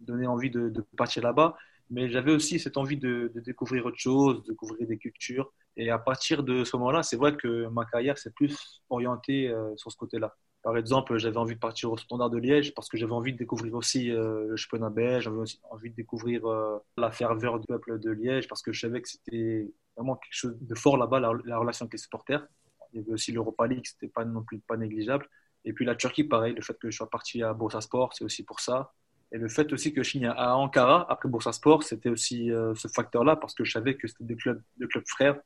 donné 0.00 0.26
envie 0.26 0.50
de, 0.50 0.70
de 0.70 0.84
partir 0.96 1.22
là-bas. 1.22 1.56
Mais 1.90 2.08
j'avais 2.08 2.32
aussi 2.32 2.58
cette 2.58 2.76
envie 2.76 2.96
de, 2.96 3.30
découvrir 3.36 3.86
autre 3.86 3.98
chose, 3.98 4.42
de 4.42 4.52
découvrir 4.52 4.86
des 4.86 4.98
cultures. 4.98 5.52
Et 5.76 5.90
à 5.90 5.98
partir 5.98 6.42
de 6.42 6.64
ce 6.64 6.76
moment-là, 6.76 7.02
c'est 7.02 7.16
vrai 7.16 7.36
que 7.36 7.66
ma 7.68 7.84
carrière 7.84 8.18
s'est 8.18 8.30
plus 8.30 8.82
orientée 8.88 9.48
euh, 9.48 9.76
sur 9.76 9.90
ce 9.90 9.96
côté-là. 9.96 10.34
Par 10.64 10.78
exemple, 10.78 11.18
j'avais 11.18 11.36
envie 11.36 11.56
de 11.56 11.60
partir 11.60 11.92
au 11.92 11.98
Standard 11.98 12.30
de 12.30 12.38
Liège 12.38 12.72
parce 12.72 12.88
que 12.88 12.96
j'avais 12.96 13.12
envie 13.12 13.34
de 13.34 13.38
découvrir 13.38 13.74
aussi 13.74 14.10
euh, 14.10 14.46
le 14.48 14.56
championnat 14.56 14.88
belge, 14.88 15.24
j'avais 15.24 15.36
aussi 15.36 15.60
envie 15.70 15.90
de 15.90 15.94
découvrir 15.94 16.46
euh, 16.46 16.78
la 16.96 17.10
ferveur 17.10 17.60
du 17.60 17.66
peuple 17.66 17.98
de 17.98 18.10
Liège 18.10 18.48
parce 18.48 18.62
que 18.62 18.72
je 18.72 18.80
savais 18.80 19.02
que 19.02 19.08
c'était 19.10 19.70
vraiment 19.94 20.16
quelque 20.16 20.32
chose 20.32 20.56
de 20.58 20.74
fort 20.74 20.96
là-bas, 20.96 21.20
la, 21.20 21.58
relation 21.58 21.84
avec 21.84 21.92
les 21.92 21.98
supporters. 21.98 22.46
Il 22.94 23.00
y 23.00 23.02
avait 23.02 23.12
aussi 23.12 23.30
l'Europa 23.30 23.66
League, 23.66 23.84
c'était 23.84 24.08
pas 24.08 24.24
non 24.24 24.42
plus 24.42 24.58
pas 24.60 24.78
négligeable. 24.78 25.28
Et 25.66 25.74
puis 25.74 25.84
la 25.84 25.96
Turquie, 25.96 26.24
pareil, 26.24 26.54
le 26.54 26.62
fait 26.62 26.78
que 26.78 26.90
je 26.90 26.96
sois 26.96 27.10
parti 27.10 27.42
à 27.42 27.52
Bursaspor, 27.52 28.14
c'est 28.14 28.24
aussi 28.24 28.42
pour 28.42 28.60
ça. 28.60 28.94
Et 29.34 29.38
le 29.38 29.48
fait 29.48 29.72
aussi 29.72 29.92
que 29.92 30.02
je 30.02 30.10
signe 30.10 30.26
à 30.26 30.56
Ankara 30.56 31.10
après 31.10 31.28
Bursaspor, 31.28 31.82
c'était 31.82 32.08
aussi 32.08 32.50
ce 32.76 32.88
facteur-là 32.88 33.34
parce 33.34 33.52
que 33.52 33.64
je 33.64 33.72
savais 33.72 33.96
que 33.96 34.06
c'était 34.06 34.22
des 34.22 34.36
clubs, 34.36 34.62
des 34.78 34.86
clubs 34.86 35.06
frères 35.08 35.40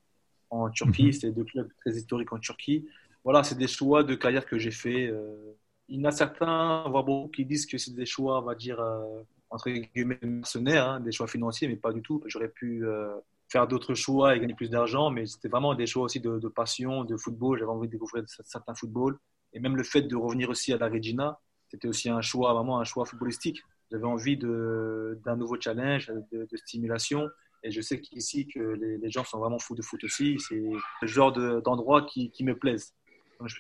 en 0.51 0.71
Turquie. 0.71 1.07
Mhm. 1.07 1.13
C'est 1.13 1.31
deux 1.33 1.45
clubs 1.45 1.71
très 1.81 1.93
historiques 1.93 2.33
en 2.33 2.39
Turquie. 2.39 2.87
Voilà, 3.25 3.43
c'est 3.43 3.59
des 3.59 3.69
choix 3.69 4.05
de 4.05 4.15
carrière 4.15 4.47
que 4.47 4.59
j'ai 4.59 4.71
fait. 4.71 5.09
Euh. 5.09 5.55
il 5.89 6.01
y 6.01 6.01
en 6.01 6.09
a 6.09 6.13
certains, 6.13 6.89
voire 6.89 7.05
beaucoup, 7.05 7.29
qui 7.31 7.45
disent 7.45 7.67
que 7.67 7.79
c'est 7.79 7.95
des 7.95 8.07
choix, 8.07 8.41
on 8.41 8.43
va 8.43 8.55
dire, 8.55 8.81
euh, 8.81 9.23
entre 9.51 9.71
guillemets, 9.71 10.19
mercenaires, 10.23 10.89
hein, 10.89 11.01
des 11.01 11.13
choix 11.13 11.27
financiers, 11.27 11.69
mais 11.69 11.77
pas 11.77 11.93
du 11.93 12.03
tout. 12.03 12.23
J'aurais 12.27 12.49
pu 12.49 12.87
euh, 12.87 13.15
faire 13.49 13.67
d'autres 13.67 13.95
choix 13.95 14.37
et 14.37 14.41
gagner 14.41 14.55
plus 14.55 14.71
d'argent, 14.71 15.11
mais 15.11 15.27
c'était 15.27 15.49
vraiment 15.49 15.75
des 15.75 15.87
choix 15.87 16.05
aussi 16.05 16.21
de, 16.21 16.49
passion, 16.49 17.05
de 17.05 17.17
football. 17.17 17.59
J'avais 17.59 17.71
envie 17.71 17.89
de 17.89 17.93
découvrir 17.93 18.25
certains 18.27 18.75
footballs. 18.75 19.19
Et 19.53 19.61
même 19.61 19.77
le 19.77 19.83
fait 19.83 20.03
de 20.03 20.17
revenir 20.17 20.51
aussi 20.51 20.73
à 20.73 20.79
la 20.79 20.89
Regina, 20.89 21.41
c'était 21.69 21.89
aussi 21.89 22.09
un 22.09 22.21
choix, 22.21 22.53
vraiment 22.53 22.81
un 22.81 22.85
choix 22.85 23.05
footballistique. 23.07 23.63
J'avais 23.91 24.05
envie 24.05 24.37
d'un 24.37 25.37
nouveau 25.37 25.61
challenge, 25.61 26.13
de, 26.33 26.47
de 26.51 26.57
stimulation. 26.57 27.29
Et 27.65 27.71
je 27.71 27.81
sais 27.81 28.01
qu'ici, 28.01 28.47
que 28.47 28.61
les, 28.61 29.11
gens 29.11 29.25
sont 29.25 29.39
vraiment 29.39 29.59
fous 29.59 29.75
de 29.75 29.83
foot 29.83 30.03
aussi. 30.05 30.39
C'est 30.39 30.61
le 31.03 31.09
genre 31.09 31.33
d'endroit 31.33 32.07
qui, 32.07 32.33
me 32.43 32.57
plaise. 32.57 32.95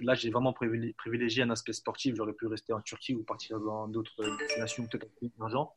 Là, 0.00 0.14
j'ai 0.14 0.30
vraiment 0.30 0.52
privilégié 0.52 1.42
un 1.42 1.50
aspect 1.50 1.72
sportif. 1.72 2.14
J'aurais 2.16 2.32
pu 2.32 2.46
rester 2.46 2.72
en 2.72 2.80
Turquie 2.80 3.14
ou 3.14 3.22
partir 3.24 3.58
dans 3.60 3.88
d'autres 3.88 4.24
destinations, 4.38 4.86
peut-être 4.86 5.12
plus 5.16 5.30
d'argent. 5.38 5.74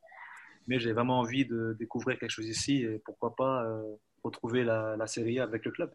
Mais 0.68 0.78
j'ai 0.78 0.92
vraiment 0.92 1.18
envie 1.18 1.44
de 1.44 1.74
découvrir 1.78 2.18
quelque 2.18 2.30
chose 2.30 2.46
ici 2.46 2.82
et 2.82 3.00
pourquoi 3.04 3.34
pas 3.34 3.64
euh, 3.64 3.82
retrouver 4.22 4.62
la, 4.62 4.96
la 4.96 5.06
Série 5.08 5.40
avec 5.40 5.64
le 5.64 5.72
club. 5.72 5.92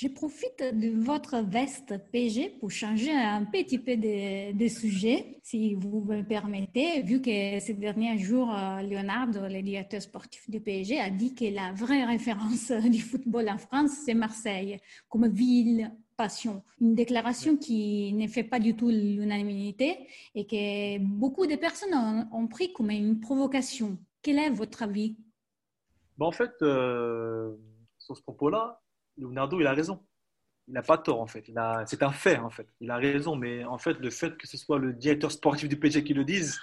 Je 0.00 0.06
profite 0.06 0.62
de 0.62 0.96
votre 1.04 1.38
veste 1.38 1.92
PG 2.12 2.50
pour 2.60 2.70
changer 2.70 3.10
un 3.10 3.44
petit 3.44 3.80
peu 3.80 3.96
de, 3.96 4.68
sujet, 4.68 5.40
si 5.42 5.74
vous 5.74 6.02
me 6.02 6.22
permettez, 6.22 7.02
vu 7.02 7.20
que 7.20 7.58
ces 7.58 7.74
derniers 7.74 8.16
jours, 8.16 8.48
euh, 8.54 8.80
Leonardo, 8.82 9.40
le 9.48 9.60
directeur 9.60 10.00
sportif 10.00 10.48
du 10.48 10.60
PSG, 10.60 11.00
a 11.00 11.10
dit 11.10 11.34
que 11.34 11.46
la 11.52 11.72
vraie 11.72 12.04
référence 12.04 12.70
du 12.92 13.00
football 13.00 13.48
en 13.48 13.58
France, 13.58 13.90
c'est 14.04 14.14
Marseille, 14.14 14.78
comme 15.08 15.26
ville 15.26 15.90
passion. 16.16 16.62
Une 16.80 16.94
déclaration 16.94 17.56
qui 17.56 18.12
ne 18.12 18.28
fait 18.28 18.44
pas 18.44 18.60
du 18.60 18.76
tout 18.76 18.90
l'unanimité 18.90 20.06
et 20.36 20.46
que 20.46 20.98
beaucoup 20.98 21.48
de 21.48 21.56
personnes 21.56 22.28
ont, 22.30 22.46
pris 22.46 22.72
comme 22.72 22.92
une 22.92 23.18
provocation. 23.18 23.98
Quel 24.22 24.38
est 24.38 24.50
votre 24.50 24.84
avis? 24.84 25.16
Bon, 26.16 26.26
En 26.26 26.32
fait, 26.32 26.52
euh, 26.62 27.56
sur 27.98 28.16
ce 28.16 28.22
propos-là, 28.22 28.80
Leonardo, 29.18 29.60
il 29.60 29.66
a 29.66 29.72
raison. 29.72 30.04
Il 30.66 30.74
n'a 30.74 30.82
pas 30.82 30.98
tort, 30.98 31.20
en 31.20 31.26
fait. 31.26 31.44
C'est 31.86 32.02
un 32.02 32.12
fait, 32.12 32.36
en 32.38 32.50
fait. 32.50 32.68
Il 32.80 32.90
a 32.90 32.96
raison, 32.96 33.36
mais 33.36 33.64
en 33.64 33.78
fait, 33.78 33.94
le 33.94 34.10
fait 34.10 34.36
que 34.36 34.46
ce 34.46 34.56
soit 34.56 34.78
le 34.78 34.92
directeur 34.92 35.32
sportif 35.32 35.68
du 35.68 35.78
PSG 35.78 36.04
qui 36.04 36.14
le 36.14 36.24
dise, 36.24 36.60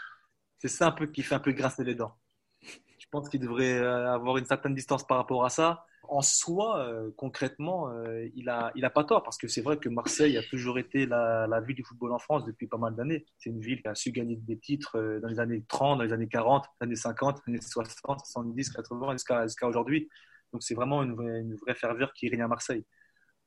c'est 0.59 0.67
ça 0.67 0.87
un 0.87 0.91
peu 0.91 1.07
qui 1.07 1.23
fait 1.23 1.35
un 1.35 1.39
peu 1.39 1.51
grincer 1.51 1.83
les 1.83 1.95
dents. 1.95 2.15
Je 2.61 3.05
pense 3.11 3.29
qu'il 3.29 3.39
devrait 3.39 3.77
avoir 3.79 4.37
une 4.37 4.45
certaine 4.45 4.75
distance 4.75 5.05
par 5.05 5.17
rapport 5.17 5.45
à 5.45 5.49
ça. 5.49 5.85
En 6.07 6.21
soi, 6.21 6.87
concrètement, 7.17 7.89
il 8.35 8.45
n'a 8.45 8.71
il 8.75 8.85
a 8.85 8.89
pas 8.91 9.03
tort 9.03 9.23
parce 9.23 9.37
que 9.37 9.47
c'est 9.47 9.61
vrai 9.61 9.77
que 9.77 9.89
Marseille 9.89 10.37
a 10.37 10.43
toujours 10.43 10.77
été 10.77 11.07
la, 11.07 11.47
la 11.47 11.61
ville 11.61 11.75
du 11.75 11.83
football 11.83 12.11
en 12.11 12.19
France 12.19 12.45
depuis 12.45 12.67
pas 12.67 12.77
mal 12.77 12.95
d'années. 12.95 13.25
C'est 13.37 13.49
une 13.49 13.59
ville 13.59 13.81
qui 13.81 13.87
a 13.87 13.95
su 13.95 14.11
gagner 14.11 14.35
des 14.35 14.59
titres 14.59 15.19
dans 15.21 15.27
les 15.27 15.39
années 15.39 15.63
30, 15.67 15.97
dans 15.97 16.03
les 16.03 16.13
années 16.13 16.27
40, 16.27 16.63
dans 16.63 16.69
les 16.81 16.85
années 16.85 16.95
50, 16.95 17.41
les 17.47 17.53
années 17.53 17.61
60, 17.61 18.19
70, 18.19 18.69
80 18.69 19.11
jusqu'à 19.43 19.67
aujourd'hui. 19.67 20.09
Donc 20.53 20.63
c'est 20.63 20.75
vraiment 20.75 21.03
une 21.03 21.13
vraie, 21.13 21.41
une 21.41 21.55
vraie 21.55 21.75
ferveur 21.75 22.13
qui 22.13 22.29
règne 22.29 22.41
à 22.41 22.47
Marseille. 22.47 22.85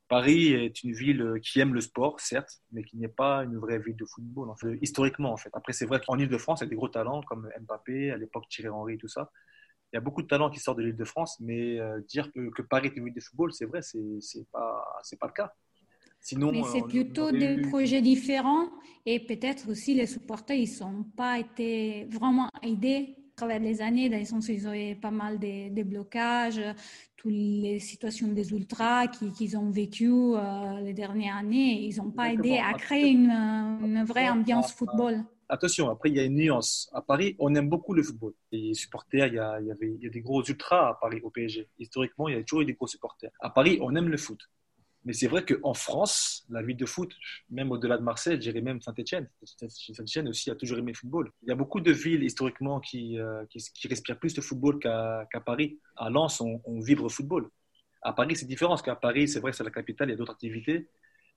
Paris 0.08 0.54
est 0.54 0.82
une 0.82 0.92
ville 0.92 1.34
qui 1.42 1.60
aime 1.60 1.74
le 1.74 1.82
sport, 1.82 2.18
certes, 2.18 2.62
mais 2.72 2.82
qui 2.82 2.96
n'est 2.96 3.08
pas 3.08 3.44
une 3.44 3.58
vraie 3.58 3.78
ville 3.78 3.96
de 3.96 4.06
football, 4.06 4.48
historiquement 4.80 5.32
en 5.32 5.36
fait. 5.36 5.50
Après, 5.52 5.74
c'est 5.74 5.84
vrai 5.84 6.00
qu'en 6.04 6.18
Ile-de-France, 6.18 6.60
il 6.60 6.64
y 6.64 6.66
a 6.66 6.70
des 6.70 6.76
gros 6.76 6.88
talents 6.88 7.20
comme 7.22 7.48
Mbappé, 7.60 8.10
à 8.10 8.16
l'époque 8.16 8.44
Thierry 8.48 8.70
Henry, 8.70 8.96
tout 8.96 9.08
ça. 9.08 9.30
Il 9.92 9.96
y 9.96 9.98
a 9.98 10.00
beaucoup 10.00 10.22
de 10.22 10.26
talents 10.26 10.50
qui 10.50 10.60
sortent 10.60 10.78
de 10.78 10.82
l'Île-de-France, 10.82 11.40
mais 11.40 11.78
euh, 11.78 12.00
dire 12.08 12.30
que, 12.32 12.62
Paris 12.62 12.88
est 12.88 12.96
une 12.96 13.04
ville 13.04 13.14
de 13.14 13.20
football, 13.20 13.52
c'est 13.52 13.66
vrai, 13.66 13.82
c'est 13.82 13.98
n'est 13.98 14.44
pas, 14.50 14.82
pas 15.20 15.26
le 15.26 15.32
cas. 15.32 15.52
Sinon, 16.20 16.52
mais 16.52 16.62
c'est 16.64 16.82
plutôt 16.82 17.30
des 17.30 17.60
projets 17.62 18.02
différents 18.02 18.70
et 19.06 19.20
peut-être 19.20 19.70
aussi 19.70 19.94
les 19.94 20.06
supporters, 20.06 20.56
ils 20.56 20.80
n'ont 20.80 21.04
pas 21.04 21.38
été 21.38 22.06
vraiment 22.10 22.50
aidés 22.62 23.17
travers 23.38 23.60
les 23.60 23.80
années, 23.80 24.08
dans 24.08 24.18
le 24.18 24.24
sens 24.24 24.48
où 24.48 24.52
ils 24.52 24.66
ont 24.66 25.00
pas 25.00 25.10
mal 25.10 25.38
de, 25.38 25.82
blocages, 25.82 26.60
toutes 27.16 27.32
les 27.32 27.78
situations 27.78 28.28
des 28.28 28.50
ultras 28.52 29.06
qu'ils 29.06 29.56
ont 29.56 29.70
vécues 29.70 30.10
euh, 30.10 30.80
les 30.80 30.92
dernières 30.92 31.36
années, 31.36 31.86
ils 31.86 31.96
n'ont 31.98 32.10
pas 32.10 32.32
aidé 32.32 32.58
à 32.58 32.74
créer 32.74 33.10
une, 33.10 33.30
une 33.30 34.04
vraie 34.04 34.28
ambiance 34.28 34.72
football. 34.72 35.24
Attention, 35.48 35.88
après, 35.88 36.10
il 36.10 36.16
y 36.16 36.20
a 36.20 36.24
une 36.24 36.34
nuance. 36.34 36.90
À 36.92 37.00
Paris, 37.00 37.34
on 37.38 37.54
aime 37.54 37.70
beaucoup 37.70 37.94
le 37.94 38.02
football. 38.02 38.34
Les 38.52 38.74
supporters, 38.74 39.28
il 39.28 39.34
y, 39.34 39.38
a, 39.38 39.60
il 39.60 39.66
y 39.66 39.70
avait, 39.70 39.94
il 39.94 40.02
y 40.02 40.06
a 40.06 40.10
des 40.10 40.20
gros 40.20 40.42
ultras 40.44 40.90
à 40.90 40.98
Paris, 41.00 41.20
au 41.22 41.30
PSG. 41.30 41.68
Historiquement, 41.78 42.28
il 42.28 42.36
y 42.36 42.38
a 42.38 42.42
toujours 42.42 42.60
eu 42.62 42.66
des 42.66 42.74
gros 42.74 42.86
supporters. 42.86 43.30
À 43.40 43.48
Paris, 43.48 43.78
on 43.80 43.94
aime 43.96 44.08
le 44.08 44.18
foot. 44.18 44.40
Mais 45.04 45.12
c'est 45.12 45.28
vrai 45.28 45.44
qu'en 45.44 45.74
France, 45.74 46.44
la 46.50 46.62
ville 46.62 46.76
de 46.76 46.86
foot, 46.86 47.14
même 47.50 47.70
au-delà 47.70 47.96
de 47.96 48.02
Marseille, 48.02 48.34
je 48.34 48.40
dirais 48.40 48.60
même 48.60 48.80
Saint-Etienne. 48.80 49.28
Saint-Etienne 49.44 50.28
aussi 50.28 50.50
a 50.50 50.54
toujours 50.54 50.78
aimé 50.78 50.92
le 50.92 50.96
football. 50.98 51.30
Il 51.42 51.48
y 51.48 51.52
a 51.52 51.54
beaucoup 51.54 51.80
de 51.80 51.92
villes 51.92 52.24
historiquement 52.24 52.80
qui, 52.80 53.18
euh, 53.18 53.44
qui, 53.46 53.88
respirent 53.88 54.18
plus 54.18 54.34
de 54.34 54.40
football 54.40 54.78
qu'à 54.80 55.40
Paris. 55.44 55.78
À 55.96 56.10
Lens, 56.10 56.40
on, 56.40 56.60
on 56.64 56.80
vibre 56.80 57.04
le 57.04 57.08
football. 57.08 57.48
À 58.02 58.12
Paris, 58.12 58.36
c'est 58.36 58.46
différent, 58.46 58.72
parce 58.72 58.82
qu'à 58.82 58.96
Paris, 58.96 59.28
c'est 59.28 59.40
vrai, 59.40 59.52
c'est 59.52 59.64
la 59.64 59.70
capitale, 59.70 60.08
il 60.08 60.12
y 60.12 60.14
a 60.14 60.16
d'autres 60.16 60.32
activités. 60.32 60.88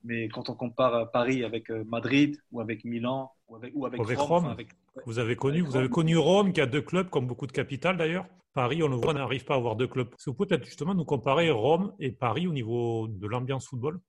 Mais 0.03 0.29
quand 0.29 0.49
on 0.49 0.55
compare 0.55 1.11
Paris 1.11 1.43
avec 1.43 1.69
euh, 1.69 1.83
Madrid 1.85 2.37
ou 2.51 2.59
avec 2.59 2.83
Milan 2.85 3.31
ou 3.47 3.55
avec, 3.55 3.71
ou 3.75 3.85
avec, 3.85 4.01
Rome, 4.17 4.55
vous 5.05 5.19
avez 5.19 5.35
connu, 5.35 5.61
vous 5.61 5.75
avez 5.75 5.89
connu 5.89 6.17
Rome 6.17 6.53
qui 6.53 6.61
a 6.61 6.65
deux 6.65 6.81
clubs 6.81 7.09
comme 7.09 7.27
beaucoup 7.27 7.45
de 7.45 7.51
capitales 7.51 7.97
d'ailleurs? 7.97 8.25
Paris, 8.53 8.83
on 8.83 8.87
le 8.87 8.95
voit, 8.95 9.13
n'arrive 9.13 9.45
pas 9.45 9.53
à 9.53 9.57
avoir 9.57 9.75
deux 9.75 9.87
clubs. 9.87 10.09
Vous 10.25 10.33
pouvez 10.33 10.47
peut-être 10.47 10.65
justement 10.65 10.93
nous 10.93 11.05
comparer 11.05 11.49
Rome 11.49 11.93
et 11.99 12.11
Paris 12.11 12.47
au 12.47 12.53
niveau 12.53 13.07
de 13.07 13.27
l'ambiance 13.27 13.67
football? 13.67 13.99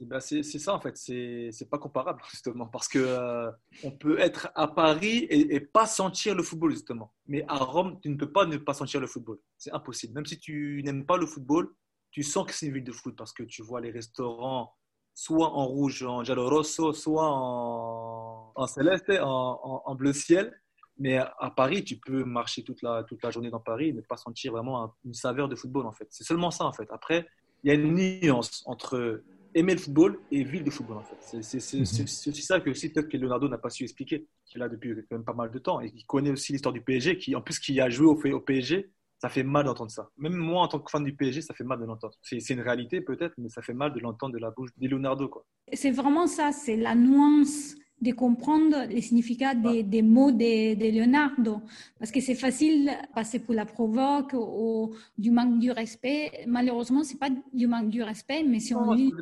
Ben 0.00 0.18
c'est 0.18 0.42
ça 0.42 0.74
en 0.74 0.80
fait, 0.80 0.96
c'est 0.96 1.70
pas 1.70 1.78
comparable 1.78 2.20
justement 2.30 2.66
parce 2.66 2.88
que 2.88 2.98
euh, 2.98 3.52
on 3.84 3.92
peut 3.92 4.18
être 4.18 4.50
à 4.56 4.66
Paris 4.66 5.26
et, 5.30 5.60
pas 5.60 5.86
sentir 5.86 6.34
le 6.34 6.42
football 6.42 6.72
justement. 6.72 7.14
Mais 7.26 7.44
à 7.46 7.58
Rome, 7.58 8.00
tu 8.02 8.08
ne 8.08 8.16
peux 8.16 8.32
pas 8.32 8.46
ne 8.46 8.56
pas 8.56 8.74
sentir 8.74 9.00
le 9.00 9.06
football. 9.06 9.38
C'est 9.58 9.72
impossible. 9.72 10.14
Même 10.14 10.26
si 10.26 10.40
tu 10.40 10.82
n'aimes 10.84 11.06
pas 11.06 11.16
le 11.16 11.26
football, 11.26 11.72
tu 12.10 12.22
sens 12.22 12.46
que 12.46 12.52
c'est 12.52 12.66
une 12.66 12.74
ville 12.74 12.84
de 12.84 12.92
foot 12.92 13.14
parce 13.16 13.32
que 13.32 13.44
tu 13.44 13.62
vois 13.62 13.80
les 13.80 13.90
restaurants 13.90 14.72
soit 15.14 15.50
en 15.50 15.66
rouge, 15.66 16.02
en 16.02 16.24
giallo 16.24 16.48
rosso, 16.48 16.92
soit 16.92 17.28
en, 17.28 18.52
en 18.54 18.66
céleste, 18.66 19.10
en, 19.20 19.94
bleu 19.94 20.12
ciel. 20.12 20.58
Mais 21.02 21.16
à 21.16 21.52
Paris, 21.56 21.82
tu 21.82 21.96
peux 21.96 22.22
marcher 22.22 22.62
toute 22.62 22.80
la, 22.80 23.02
toute 23.02 23.20
la 23.24 23.32
journée 23.32 23.50
dans 23.50 23.58
Paris 23.58 23.88
et 23.88 23.92
ne 23.92 24.02
pas 24.02 24.16
sentir 24.16 24.52
vraiment 24.52 24.94
une 25.04 25.14
saveur 25.14 25.48
de 25.48 25.56
football, 25.56 25.84
en 25.86 25.90
fait. 25.90 26.06
C'est 26.10 26.22
seulement 26.22 26.52
ça, 26.52 26.64
en 26.64 26.72
fait. 26.72 26.88
Après, 26.92 27.26
il 27.64 27.68
y 27.68 27.70
a 27.72 27.74
une 27.74 27.92
nuance 27.92 28.62
entre 28.66 29.24
aimer 29.52 29.74
le 29.74 29.80
football 29.80 30.20
et 30.30 30.44
vivre 30.44 30.64
de 30.64 30.70
football, 30.70 30.98
en 30.98 31.02
fait. 31.02 31.42
C'est 31.42 31.74
mhm. 31.74 31.82
aussi 31.82 32.42
ça 32.42 32.60
que, 32.60 32.70
aussi, 32.70 32.88
peut-être 32.92 33.08
que 33.08 33.16
Leonardo 33.16 33.48
n'a 33.48 33.58
pas 33.58 33.68
su 33.68 33.82
expliquer, 33.82 34.28
qu'il 34.44 34.62
a 34.62 34.68
depuis 34.68 34.94
quand 34.94 35.16
même 35.16 35.24
pas 35.24 35.32
mal 35.32 35.50
de 35.50 35.58
temps 35.58 35.80
et 35.80 35.90
qui 35.90 36.04
connaît 36.04 36.30
aussi 36.30 36.52
l'histoire 36.52 36.72
du 36.72 36.82
PSG, 36.82 37.18
qui, 37.18 37.34
en 37.34 37.42
plus, 37.42 37.58
qui 37.58 37.80
a 37.80 37.90
joué 37.90 38.06
au, 38.06 38.36
au 38.36 38.40
PSG 38.40 38.88
ça 39.20 39.28
fait 39.28 39.44
mal 39.44 39.64
d'entendre 39.66 39.92
ça. 39.92 40.10
Même 40.18 40.34
moi, 40.34 40.62
en 40.62 40.68
tant 40.68 40.80
que 40.80 40.90
fan 40.90 41.04
du 41.04 41.14
PSG, 41.14 41.42
ça 41.42 41.54
fait 41.54 41.62
mal 41.62 41.78
de 41.78 41.84
l'entendre. 41.84 42.14
C'est 42.22 42.50
une 42.50 42.60
réalité 42.60 43.00
peut-être, 43.00 43.34
mais 43.38 43.48
ça 43.48 43.62
fait 43.62 43.72
mal 43.72 43.94
de 43.94 44.00
l'entendre 44.00 44.34
de 44.34 44.40
la 44.40 44.50
bouche 44.50 44.70
de 44.76 44.88
Leonardo. 44.88 45.30
C'est 45.72 45.92
vraiment 45.92 46.26
ça, 46.26 46.50
c'est 46.50 46.76
la 46.76 46.96
nuance 46.96 47.76
de 48.02 48.10
comprendre 48.10 48.84
les 48.88 49.00
significats 49.00 49.54
des, 49.54 50.02
mots 50.02 50.32
de, 50.32 50.74
de, 50.74 50.98
Leonardo. 50.98 51.62
Parce 52.00 52.10
que 52.10 52.20
c'est 52.20 52.34
facile 52.34 52.86
de 52.86 53.14
passer 53.14 53.38
pour 53.38 53.54
la 53.54 53.64
provoque 53.64 54.34
ou 54.34 54.94
du 55.16 55.30
manque 55.30 55.60
du 55.60 55.70
respect. 55.70 56.44
Malheureusement, 56.48 57.04
c'est 57.04 57.18
pas 57.18 57.30
du 57.52 57.68
manque 57.68 57.90
du 57.90 58.02
respect, 58.02 58.42
mais 58.42 58.58
si 58.58 58.74
on 58.74 58.92
lit 58.92 59.12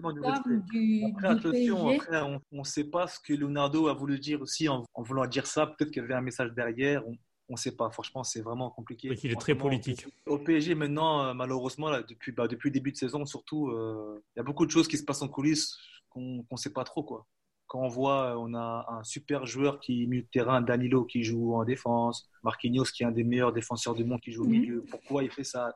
du, 0.73 1.05
après, 1.13 1.29
attention, 1.29 1.89
après, 1.91 2.23
on 2.23 2.59
ne 2.59 2.65
sait 2.65 2.85
pas 2.85 3.07
ce 3.07 3.21
que 3.21 3.35
Leonardo 3.35 3.87
a 3.89 3.93
voulu 3.93 4.19
dire 4.19 4.41
aussi 4.41 4.67
en, 4.67 4.85
en 4.95 5.03
voulant 5.03 5.27
dire 5.27 5.47
ça. 5.47 5.67
Peut-être 5.67 5.91
qu'il 5.91 6.01
y 6.01 6.05
avait 6.05 6.15
un 6.15 6.23
message 6.23 6.53
derrière. 6.55 7.07
On, 7.07 7.15
on 7.51 7.55
ne 7.55 7.59
sait 7.59 7.77
pas. 7.77 7.91
Franchement, 7.91 8.25
c'est 8.25 8.41
vraiment 8.41 8.71
compliqué. 8.71 9.15
il 9.23 9.33
est 9.33 9.41
très 9.41 9.55
politique. 9.55 10.07
Au 10.25 10.39
PSG, 10.39 10.75
maintenant, 10.75 11.25
euh, 11.25 11.35
malheureusement, 11.35 11.91
là, 11.91 12.03
depuis, 12.03 12.33
bah, 12.33 12.49
depuis 12.49 12.71
le 12.71 12.75
début 12.75 12.93
de 12.93 12.97
saison, 12.97 13.27
surtout, 13.27 13.69
euh, 13.69 14.23
il 14.35 14.39
y 14.39 14.41
a 14.41 14.43
beaucoup 14.43 14.65
de 14.65 14.71
choses 14.71 14.89
qui 14.89 14.97
se 14.97 15.05
passent 15.05 15.21
en 15.21 15.29
coulisses 15.29 15.77
qu'on 16.09 16.45
ne 16.51 16.57
sait 16.57 16.73
pas 16.73 16.85
trop. 16.85 17.03
Quoi. 17.03 17.27
Quand 17.71 17.83
on 17.83 17.89
voit, 17.89 18.33
euh, 18.33 18.35
on 18.37 18.53
a 18.55 18.85
un 18.89 19.05
super 19.05 19.47
joueur 19.47 19.79
qui 19.79 20.03
est 20.03 20.07
milieu 20.07 20.23
de 20.23 20.29
terrain, 20.33 20.61
Danilo, 20.61 21.05
qui 21.05 21.23
joue 21.23 21.55
en 21.55 21.65
défense, 21.65 22.29
Marquinhos, 22.43 22.87
qui 22.93 23.05
est 23.05 23.07
un 23.07 23.13
des 23.13 23.23
meilleurs 23.23 23.53
défenseurs 23.53 23.95
du 23.95 24.05
monde, 24.05 24.21
qui 24.21 24.33
joue 24.33 24.43
au 24.43 24.47
mhm. 24.47 24.51
milieu. 24.51 24.85
Pourquoi 24.91 25.23
il 25.23 25.31
fait 25.31 25.45
ça? 25.45 25.73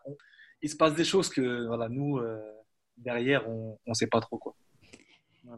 Il 0.60 0.68
se 0.68 0.76
passe 0.76 0.96
des 0.96 1.04
choses 1.04 1.28
que 1.28 1.68
voilà, 1.68 1.88
nous, 1.88 2.20
derrière, 2.96 3.48
on 3.48 3.78
ne 3.86 3.94
sait 3.94 4.08
pas 4.08 4.20
trop. 4.20 4.38
Quoi. 4.38 4.56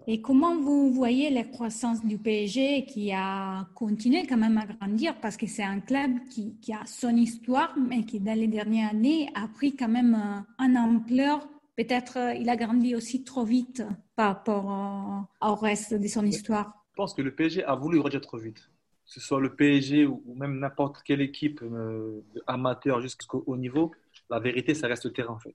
Et 0.07 0.21
comment 0.21 0.61
vous 0.61 0.93
voyez 0.93 1.31
la 1.31 1.45
croissance 1.45 2.05
du 2.05 2.19
PSG 2.19 2.85
qui 2.85 3.13
a 3.13 3.67
continué 3.75 4.27
quand 4.27 4.37
même 4.37 4.59
à 4.59 4.67
grandir? 4.67 5.19
Parce 5.23 5.39
que 5.39 5.47
c'est 5.47 5.63
un 5.63 5.81
club 5.81 6.11
qui, 6.29 6.59
a 6.71 6.85
son 6.85 7.17
histoire, 7.17 7.75
mais 7.79 8.05
qui 8.05 8.21
dans 8.21 8.39
les 8.39 8.49
dernières 8.49 8.91
années 8.91 9.31
a 9.35 9.49
pris 9.49 9.75
quand 9.75 9.89
même 9.89 10.45
un 10.59 10.77
ampleur. 10.77 11.49
Peut-être 11.77 12.19
euh, 12.19 12.35
il 12.35 12.49
a 12.49 12.57
grandi 12.57 12.95
aussi 12.95 13.25
trop 13.25 13.45
vite 13.45 13.83
par 14.15 14.29
rapport 14.29 15.27
au 15.43 15.55
reste 15.55 15.95
de 15.95 16.09
son 16.09 16.25
histoire. 16.25 16.73
Je 16.93 16.97
pense 16.97 17.15
que 17.15 17.23
le 17.23 17.35
PSG 17.35 17.65
a 17.65 17.75
voulu 17.75 17.99
grandir 17.99 18.21
trop 18.21 18.39
vite. 18.39 18.71
Que 19.05 19.13
ce 19.13 19.21
soit 19.21 19.41
le 19.41 19.55
PSG 19.55 20.07
ou 20.07 20.35
même 20.35 20.59
n'importe 20.59 21.03
quelle 21.03 21.21
équipe 21.21 21.61
euh, 21.63 22.25
amateur 22.47 23.01
jusqu'au 23.01 23.45
haut 23.47 23.57
niveau, 23.57 23.93
la 24.31 24.41
vérité, 24.41 24.75
ça 24.75 24.89
reste 24.89 25.05
le 25.05 25.13
terrain 25.13 25.35
en 25.35 25.39
fait. 25.39 25.55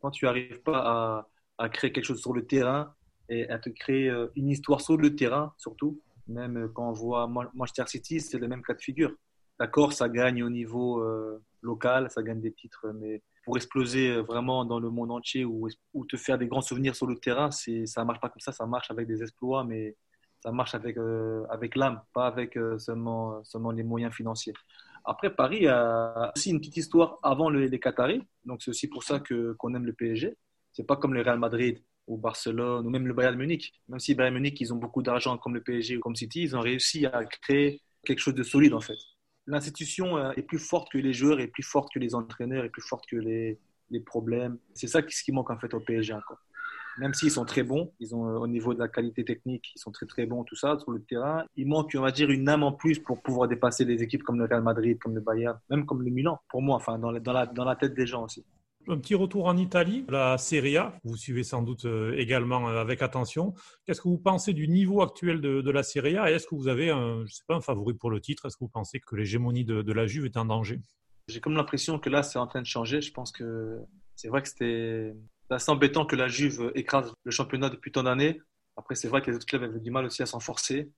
Quand 0.00 0.10
tu 0.10 0.26
n'arrives 0.26 0.60
pas 0.60 0.78
à, 0.78 1.28
à 1.58 1.68
créer 1.68 1.90
quelque 1.90 2.04
chose 2.04 2.20
sur 2.20 2.34
le 2.34 2.46
terrain, 2.46 2.94
et 3.28 3.48
à 3.48 3.58
te 3.58 3.70
créer 3.70 4.08
euh, 4.08 4.26
une 4.36 4.50
histoire 4.50 4.80
sur 4.80 4.96
le 4.96 5.14
terrain, 5.14 5.54
surtout. 5.56 6.00
Même 6.26 6.70
quand 6.74 6.88
on 6.88 6.92
voit 6.92 7.26
Manchester 7.26 7.84
City, 7.86 8.20
c'est 8.20 8.38
le 8.38 8.48
même 8.48 8.62
cas 8.62 8.74
de 8.74 8.80
figure. 8.80 9.12
D'accord, 9.58 9.92
ça 9.92 10.08
gagne 10.08 10.42
au 10.42 10.50
niveau 10.50 11.00
euh, 11.00 11.42
local, 11.60 12.10
ça 12.10 12.22
gagne 12.22 12.40
des 12.40 12.52
titres, 12.52 12.86
mais 12.94 13.22
pour 13.44 13.56
exploser 13.56 14.20
vraiment 14.22 14.64
dans 14.64 14.80
le 14.80 14.90
monde 14.90 15.10
entier 15.10 15.44
ou, 15.44 15.68
te 16.08 16.16
faire 16.16 16.38
des 16.38 16.46
grands 16.46 16.62
souvenirs 16.62 16.96
sur 16.96 17.06
le 17.06 17.16
terrain, 17.16 17.50
ça 17.50 17.70
ne 17.70 18.04
marche 18.04 18.20
pas 18.20 18.28
comme 18.28 18.40
ça, 18.40 18.52
ça 18.52 18.66
marche 18.66 18.90
avec 18.90 19.06
des 19.06 19.22
exploits, 19.22 19.64
mais 19.64 19.96
ça 20.42 20.52
marche 20.52 20.74
avec, 20.74 20.96
avec 21.50 21.76
l'âme, 21.76 22.02
pas 22.12 22.26
avec 22.26 22.58
seulement, 22.78 23.42
seulement 23.44 23.70
les 23.70 23.82
moyens 23.82 24.14
financiers. 24.14 24.54
Après, 25.04 25.34
Paris 25.34 25.66
a 25.68 26.32
aussi 26.34 26.50
une 26.50 26.58
petite 26.58 26.78
histoire 26.78 27.18
avant 27.22 27.50
les 27.50 27.78
Qataris, 27.78 28.22
donc 28.44 28.62
c'est 28.62 28.70
aussi 28.70 28.88
pour 28.88 29.02
ça 29.02 29.20
qu'on 29.20 29.74
aime 29.74 29.84
le 29.84 29.92
PSG. 29.92 30.36
C'est 30.72 30.86
pas 30.86 30.96
comme 30.96 31.14
le 31.14 31.20
Real 31.20 31.38
Madrid 31.38 31.82
ou 32.06 32.16
Barcelone, 32.16 32.86
ou 32.86 32.90
même 32.90 33.06
le 33.06 33.14
Bayern 33.14 33.36
Munich. 33.36 33.74
Même 33.88 34.00
si 34.00 34.14
Bayern 34.14 34.34
Munich, 34.34 34.60
ils 34.60 34.72
ont 34.72 34.76
beaucoup 34.76 35.02
d'argent 35.02 35.36
comme 35.38 35.54
le 35.54 35.62
PSG 35.62 35.98
ou 35.98 36.00
comme 36.00 36.16
City, 36.16 36.42
ils 36.42 36.56
ont 36.56 36.60
réussi 36.60 37.06
à 37.06 37.24
créer 37.24 37.82
quelque 38.04 38.18
chose 38.18 38.34
de 38.34 38.42
solide 38.42 38.74
en 38.74 38.80
fait. 38.80 38.98
L'institution 39.46 40.16
euh, 40.16 40.32
est 40.36 40.42
plus 40.42 40.58
forte 40.58 40.90
que 40.90 40.98
les 40.98 41.12
joueurs, 41.12 41.40
est 41.40 41.48
plus 41.48 41.62
forte 41.62 41.92
que 41.92 41.98
les 41.98 42.14
entraîneurs, 42.14 42.64
est 42.64 42.70
plus 42.70 42.82
forte 42.82 43.06
que 43.06 43.16
les, 43.16 43.58
problèmes. 44.06 44.58
C'est 44.74 44.88
ça 44.88 45.00
ce 45.08 45.22
qui 45.22 45.30
manque 45.30 45.50
en 45.50 45.58
fait 45.58 45.72
au 45.72 45.78
PSG 45.78 46.12
encore. 46.14 46.40
Même 46.98 47.14
s'ils 47.14 47.30
sont 47.30 47.44
très 47.44 47.62
bons, 47.62 47.92
ils 48.00 48.14
ont 48.14 48.26
euh, 48.26 48.38
au 48.38 48.48
niveau 48.48 48.74
de 48.74 48.78
la 48.80 48.88
qualité 48.88 49.24
technique, 49.24 49.72
ils 49.76 49.78
sont 49.78 49.92
très 49.92 50.06
très 50.06 50.26
bons, 50.26 50.42
tout 50.42 50.56
ça 50.56 50.78
sur 50.80 50.90
le 50.90 51.00
terrain. 51.00 51.44
Il 51.56 51.68
manque, 51.68 51.92
on 51.96 52.00
va 52.00 52.10
dire, 52.10 52.30
une 52.30 52.48
âme 52.48 52.64
en 52.64 52.72
plus 52.72 52.98
pour 52.98 53.22
pouvoir 53.22 53.48
dépasser 53.48 53.84
les 53.84 54.02
équipes 54.02 54.24
comme 54.24 54.38
le 54.38 54.46
Real 54.46 54.62
Madrid, 54.62 54.98
comme 54.98 55.14
le 55.14 55.20
Bayern, 55.20 55.58
même 55.70 55.86
comme 55.86 56.02
le 56.02 56.10
Milan. 56.10 56.40
Pour 56.48 56.62
moi, 56.62 56.76
enfin 56.76 56.98
dans 56.98 57.12
dans 57.12 57.32
la, 57.32 57.46
dans 57.46 57.64
la 57.64 57.76
tête 57.76 57.94
des 57.94 58.06
gens 58.06 58.24
aussi. 58.24 58.44
Un 58.86 58.98
petit 58.98 59.14
retour 59.14 59.46
en 59.46 59.56
Italie, 59.56 60.04
la 60.10 60.36
Serie 60.36 60.76
A, 60.76 60.98
vous 61.04 61.16
suivez 61.16 61.42
sans 61.42 61.62
doute 61.62 61.86
euh, 61.86 62.14
également 62.18 62.68
euh, 62.68 62.80
avec 62.80 63.00
attention. 63.00 63.54
Qu'est-ce 63.86 64.02
que 64.02 64.08
vous 64.08 64.18
pensez 64.18 64.52
du 64.52 64.68
niveau 64.68 65.00
actuel 65.00 65.40
de, 65.40 65.70
la 65.70 65.82
Serie 65.82 66.18
A 66.18 66.30
et 66.30 66.34
est-ce 66.34 66.46
que 66.46 66.54
vous 66.54 66.68
avez 66.68 66.90
un, 66.90 67.24
je 67.24 67.32
sais 67.32 67.44
pas, 67.46 67.54
un 67.54 67.62
favori 67.62 67.94
pour 67.94 68.10
le 68.10 68.20
titre? 68.20 68.44
Est-ce 68.44 68.56
que 68.56 68.64
vous 68.64 68.68
pensez 68.68 69.00
que 69.00 69.16
l'hégémonie 69.16 69.64
de, 69.64 69.92
la 69.92 70.06
Juve 70.06 70.26
est 70.26 70.36
en 70.36 70.44
danger? 70.44 70.80
J'ai 71.28 71.40
comme 71.40 71.54
l'impression 71.54 71.98
que 71.98 72.10
là, 72.10 72.22
c'est 72.22 72.38
en 72.38 72.46
train 72.46 72.60
de 72.60 72.66
changer. 72.66 73.00
Je 73.00 73.10
pense 73.10 73.32
que 73.32 73.80
c'est 74.16 74.28
vrai 74.28 74.42
que 74.42 74.48
c'était 74.48 75.14
assez 75.48 75.70
embêtant 75.70 76.04
que 76.04 76.16
la 76.16 76.28
Juve 76.28 76.70
écrase 76.74 77.10
le 77.24 77.30
championnat 77.30 77.70
depuis 77.70 77.90
tant 77.90 78.02
d'années. 78.02 78.42
Après, 78.76 78.96
c'est 78.96 79.08
vrai 79.08 79.22
que 79.22 79.30
les 79.30 79.36
autres 79.36 79.46
clubs 79.46 79.62
avaient 79.62 79.80
du 79.80 79.90
mal 79.90 80.04
aussi 80.04 80.22
à 80.22 80.26
s'en 80.26 80.40
forcer. 80.40 80.90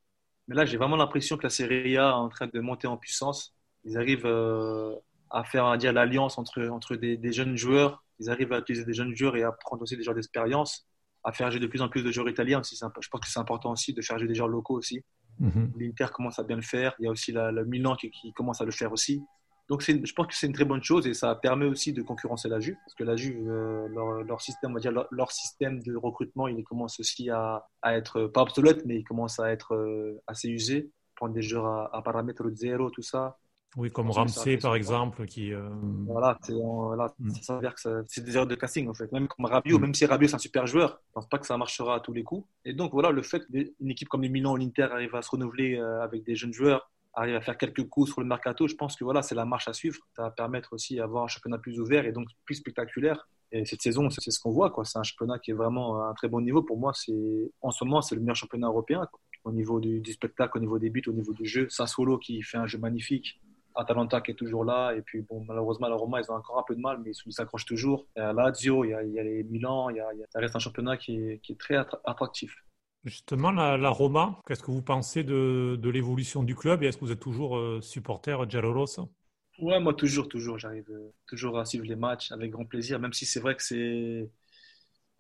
Mais 0.49 0.57
là, 0.57 0.65
j'ai 0.65 0.77
vraiment 0.77 0.97
l'impression 0.97 1.37
que 1.37 1.45
la 1.45 1.51
Serie 1.51 1.97
A 1.97 2.09
est 2.09 2.13
en 2.13 2.29
train 2.29 2.49
de 2.53 2.61
monter 2.61 2.89
en 2.89 2.97
puissance. 2.97 3.55
Ils 3.85 3.97
arrivent 3.97 4.27
euh, 4.27 4.97
à 5.31 5.45
faire 5.45 5.77
dire 5.79 5.93
l'alliance 5.93 6.39
entre, 6.39 6.67
entre 6.69 6.97
des, 6.97 7.17
des, 7.17 7.33
jeunes 7.33 7.57
joueurs. 7.57 8.05
Ils 8.19 8.31
arrivent 8.31 8.53
à 8.53 8.59
utiliser 8.59 8.85
des 8.85 8.95
jeunes 8.95 9.15
joueurs 9.15 9.37
et 9.37 9.43
à 9.43 9.53
prendre 9.53 9.83
aussi 9.83 9.97
des 9.97 10.03
joueurs 10.03 10.15
d'expérience, 10.15 10.87
à 11.25 11.33
faire 11.33 11.51
jouer 11.51 11.61
de 11.61 11.67
plus 11.67 11.83
en 11.83 11.89
plus 11.89 12.03
de 12.03 12.11
joueurs 12.11 12.29
italiens. 12.29 12.61
Aussi, 12.61 12.77
je 12.77 13.09
pense 13.09 13.21
que 13.21 13.29
c'est 13.29 13.41
important 13.41 13.73
aussi 13.73 13.93
de 13.93 14.03
faire 14.03 14.19
jouer 14.19 14.29
des 14.29 14.35
joueurs 14.35 14.49
locaux 14.49 14.77
aussi. 14.77 15.03
Mhm. 15.39 15.73
L'Inter 15.77 16.07
commence 16.13 16.39
à 16.39 16.45
bien 16.45 16.57
le 16.57 16.63
faire. 16.63 16.95
Il 16.99 17.05
y 17.05 17.09
a 17.09 17.11
aussi 17.11 17.33
la, 17.33 17.53
le 17.53 17.65
Milan 17.65 17.95
qui, 17.97 18.11
qui, 18.11 18.33
commence 18.33 18.61
à 18.61 18.65
le 18.65 18.71
faire 18.71 18.93
aussi. 18.93 19.23
Donc 19.69 19.83
je 19.83 20.13
pense 20.13 20.29
que 20.29 20.35
c'est 20.35 20.47
une 20.47 20.53
très 20.53 20.65
bonne 20.65 20.83
chose 20.83 21.09
et 21.09 21.15
ça 21.15 21.35
permet 21.35 21.67
aussi 21.67 21.93
de 21.93 22.01
concurrencer 22.01 22.49
la 22.49 22.61
Juve 22.61 22.77
parce 22.85 22.95
que 22.95 23.03
la 23.03 23.17
Juve, 23.17 23.37
euh, 23.51 23.89
leur, 23.89 24.23
leur, 24.23 24.41
système, 24.41 24.71
on 24.71 24.75
va 24.75 24.81
dire 24.81 24.93
leur, 25.11 25.33
système 25.33 25.83
de 25.83 25.97
recrutement, 25.97 26.47
il 26.47 26.63
commence 26.63 27.01
aussi 27.01 27.31
à, 27.31 27.67
à, 27.83 27.97
être 27.97 28.29
pas 28.29 28.43
obsolète, 28.43 28.87
mais 28.87 29.01
il 29.01 29.05
commence 29.05 29.41
à 29.41 29.51
être 29.51 29.75
euh, 29.75 30.23
assez 30.29 30.49
usé. 30.49 30.93
Prendre 31.17 31.35
des 31.35 31.43
joueurs 31.43 31.67
à, 31.67 31.97
à 31.97 32.03
paramètre 32.03 32.49
zéro, 32.51 32.91
tout 32.91 33.03
ça, 33.03 33.39
oui, 33.77 33.91
comme 33.91 34.11
Ramsey 34.11 34.57
par 34.57 34.75
exemple, 34.75 35.27
qui. 35.27 35.53
Euh... 35.53 35.69
Voilà, 36.07 36.39
voilà 36.49 37.15
mm. 37.19 37.31
ça 37.31 37.43
s'avère 37.43 37.75
que 37.75 38.05
c'est 38.09 38.25
des 38.25 38.35
erreurs 38.35 38.47
de 38.47 38.55
casting 38.55 38.89
en 38.89 38.95
fait. 38.95 39.13
Même 39.13 39.29
comme 39.29 39.45
Rabiot, 39.45 39.79
mm. 39.79 39.83
même 39.83 39.95
si 39.95 40.07
Rabiot 40.07 40.29
c'est 40.29 40.37
un 40.37 40.39
super 40.39 40.67
joueur, 40.67 41.01
je 41.09 41.13
pense 41.13 41.29
pas 41.29 41.39
que 41.39 41.47
ça 41.47 41.59
marchera 41.59 41.97
à 41.97 42.01
tous 42.01 42.15
les 42.15 42.25
coups. 42.25 42.49
Et 42.65 42.73
donc 42.73 42.93
voilà, 42.93 43.11
le 43.11 43.23
fait 43.23 43.45
qu'une 43.47 43.91
équipe 43.91 44.09
comme 44.09 44.23
les 44.23 44.31
Milan 44.31 44.55
ou 44.55 44.57
l'Inter 44.57 44.89
arrive 44.91 45.15
à 45.15 45.21
se 45.21 45.31
renouveler 45.31 45.77
euh, 45.77 46.03
avec 46.03 46.25
des 46.25 46.35
jeunes 46.35 46.55
joueurs, 46.55 46.91
arrive 47.13 47.35
à 47.35 47.41
faire 47.43 47.59
quelques 47.59 47.87
coups 47.89 48.11
sur 48.13 48.21
le 48.21 48.27
mercato, 48.27 48.67
je 48.67 48.75
pense 48.75 48.97
que 48.97 49.05
voilà, 49.05 49.23
c'est 49.23 49.35
la 49.35 49.45
marche 49.45 49.69
à 49.69 49.75
suivre. 49.75 49.99
Ça 50.15 50.23
va 50.23 50.31
permettre 50.31 50.73
aussi 50.73 50.97
d'avoir 50.97 51.25
un 51.25 51.29
championnat 51.29 51.59
plus 51.59 51.79
ouvert 51.79 52.07
et 52.07 52.13
donc 52.13 52.29
plus 52.45 52.57
spectaculaire. 52.57 53.29
Et 53.53 53.65
cette 53.65 53.83
saison, 53.83 54.11
c'est 54.11 54.31
ce 54.31 54.41
qu'on 54.41 54.51
voit. 54.51 54.71
Quoi. 54.71 54.85
C'est 54.85 54.99
un 54.99 55.03
championnat 55.03 55.39
qui 55.39 55.51
est 55.53 55.55
vraiment 55.55 56.03
à 56.03 56.09
un 56.09 56.15
très 56.15 56.29
bon 56.29 56.41
niveau. 56.41 56.63
Pour 56.63 56.79
moi, 56.79 56.93
c'est 56.95 57.13
en 57.61 57.71
ce 57.71 57.85
moment, 57.85 58.03
c'est 58.03 58.15
le 58.15 58.21
meilleur 58.21 58.37
championnat 58.37 58.67
européen. 58.67 59.07
Au 59.45 59.53
niveau 59.53 59.79
du, 59.79 60.01
du, 60.01 60.13
spectacle, 60.13 60.59
au 60.59 60.61
niveau 60.61 60.79
des 60.79 60.91
buts, 60.91 61.05
au 61.07 61.13
niveau 61.13 61.33
du 61.33 61.47
jeu. 61.47 61.69
Sassuolo 61.69 62.19
qui 62.19 62.43
fait 62.43 62.59
un 62.59 62.67
jeu 62.67 62.79
magnifique. 62.79 63.41
Atalanta 63.77 64.21
qui 64.21 64.33
est 64.33 64.35
toujours 64.35 64.65
là. 64.65 64.93
Et 64.95 65.03
puis, 65.03 65.23
bon, 65.23 65.45
malheureusement, 65.47 65.89
la 65.89 65.97
Roma, 65.97 66.21
ils 66.21 66.31
ont 66.31 66.35
encore 66.35 66.59
un 66.59 66.65
peu 66.67 66.75
de 66.75 66.81
mal, 66.81 66.99
mais 67.05 67.13
ils 67.25 67.33
s'accrochent 67.33 67.67
toujours. 67.67 68.07
Il 68.17 68.21
y 68.21 68.23
a 68.23 68.33
Lazio, 68.33 68.85
il 68.85 68.91
y 68.91 68.95
a, 68.95 69.03
il 69.03 69.13
y 69.13 69.19
a 69.19 69.23
les 69.23 69.45
Milan, 69.45 69.91
il 69.91 69.97
y 69.97 70.01
a, 70.01 70.09
ça 70.31 70.41
reste 70.41 70.57
un 70.57 70.61
championnat 70.61 70.97
qui 70.97 71.17
est, 71.17 71.39
qui 71.43 71.53
est 71.53 71.61
très 71.61 71.77
attractif. 72.05 72.65
Justement, 73.05 73.53
la, 73.53 73.89
Roma, 73.89 74.41
qu'est-ce 74.47 74.63
que 74.63 74.71
vous 74.73 74.83
pensez 74.83 75.23
de, 75.23 75.79
de 75.81 75.91
l'évolution 75.91 76.43
du 76.43 76.57
club 76.57 76.83
et 76.83 76.87
est-ce 76.87 76.97
que 76.97 77.05
vous 77.05 77.13
êtes 77.13 77.21
toujours 77.21 77.57
euh, 77.57 77.81
supporter 77.81 78.49
Giallorosso 78.49 79.13
Ouais, 79.59 79.79
moi 79.81 79.95
toujours, 79.95 80.29
toujours. 80.29 80.59
J'arrive 80.59 80.91
euh, 80.91 81.13
toujours 81.27 81.59
à 81.59 81.65
suivre 81.65 81.87
les 81.87 81.97
matchs 81.97 82.33
avec 82.33 82.51
grand 82.51 82.67
plaisir, 82.67 82.99
même 82.99 83.13
si 83.13 83.25
c'est 83.25 83.41
vrai 83.41 83.55
que 83.55 83.63
c'est. 83.63 84.29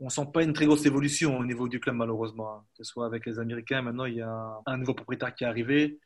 On 0.00 0.10
sent 0.10 0.26
pas 0.34 0.42
une 0.42 0.52
très 0.52 0.66
grosse 0.66 0.84
évolution 0.84 1.38
au 1.38 1.44
niveau 1.44 1.68
du 1.68 1.80
club, 1.80 1.94
malheureusement. 1.94 2.56
Hein. 2.56 2.64
Que 2.76 2.84
ce 2.84 2.92
soit 2.92 3.06
avec 3.06 3.24
les 3.24 3.38
Américains, 3.38 3.82
maintenant 3.82 4.04
il 4.04 4.16
y 4.16 4.20
a 4.20 4.60
un 4.66 4.76
nouveau 4.76 4.92
propriétaire 4.92 5.34
qui 5.34 5.44
est 5.44 5.46
arrivé 5.46 5.98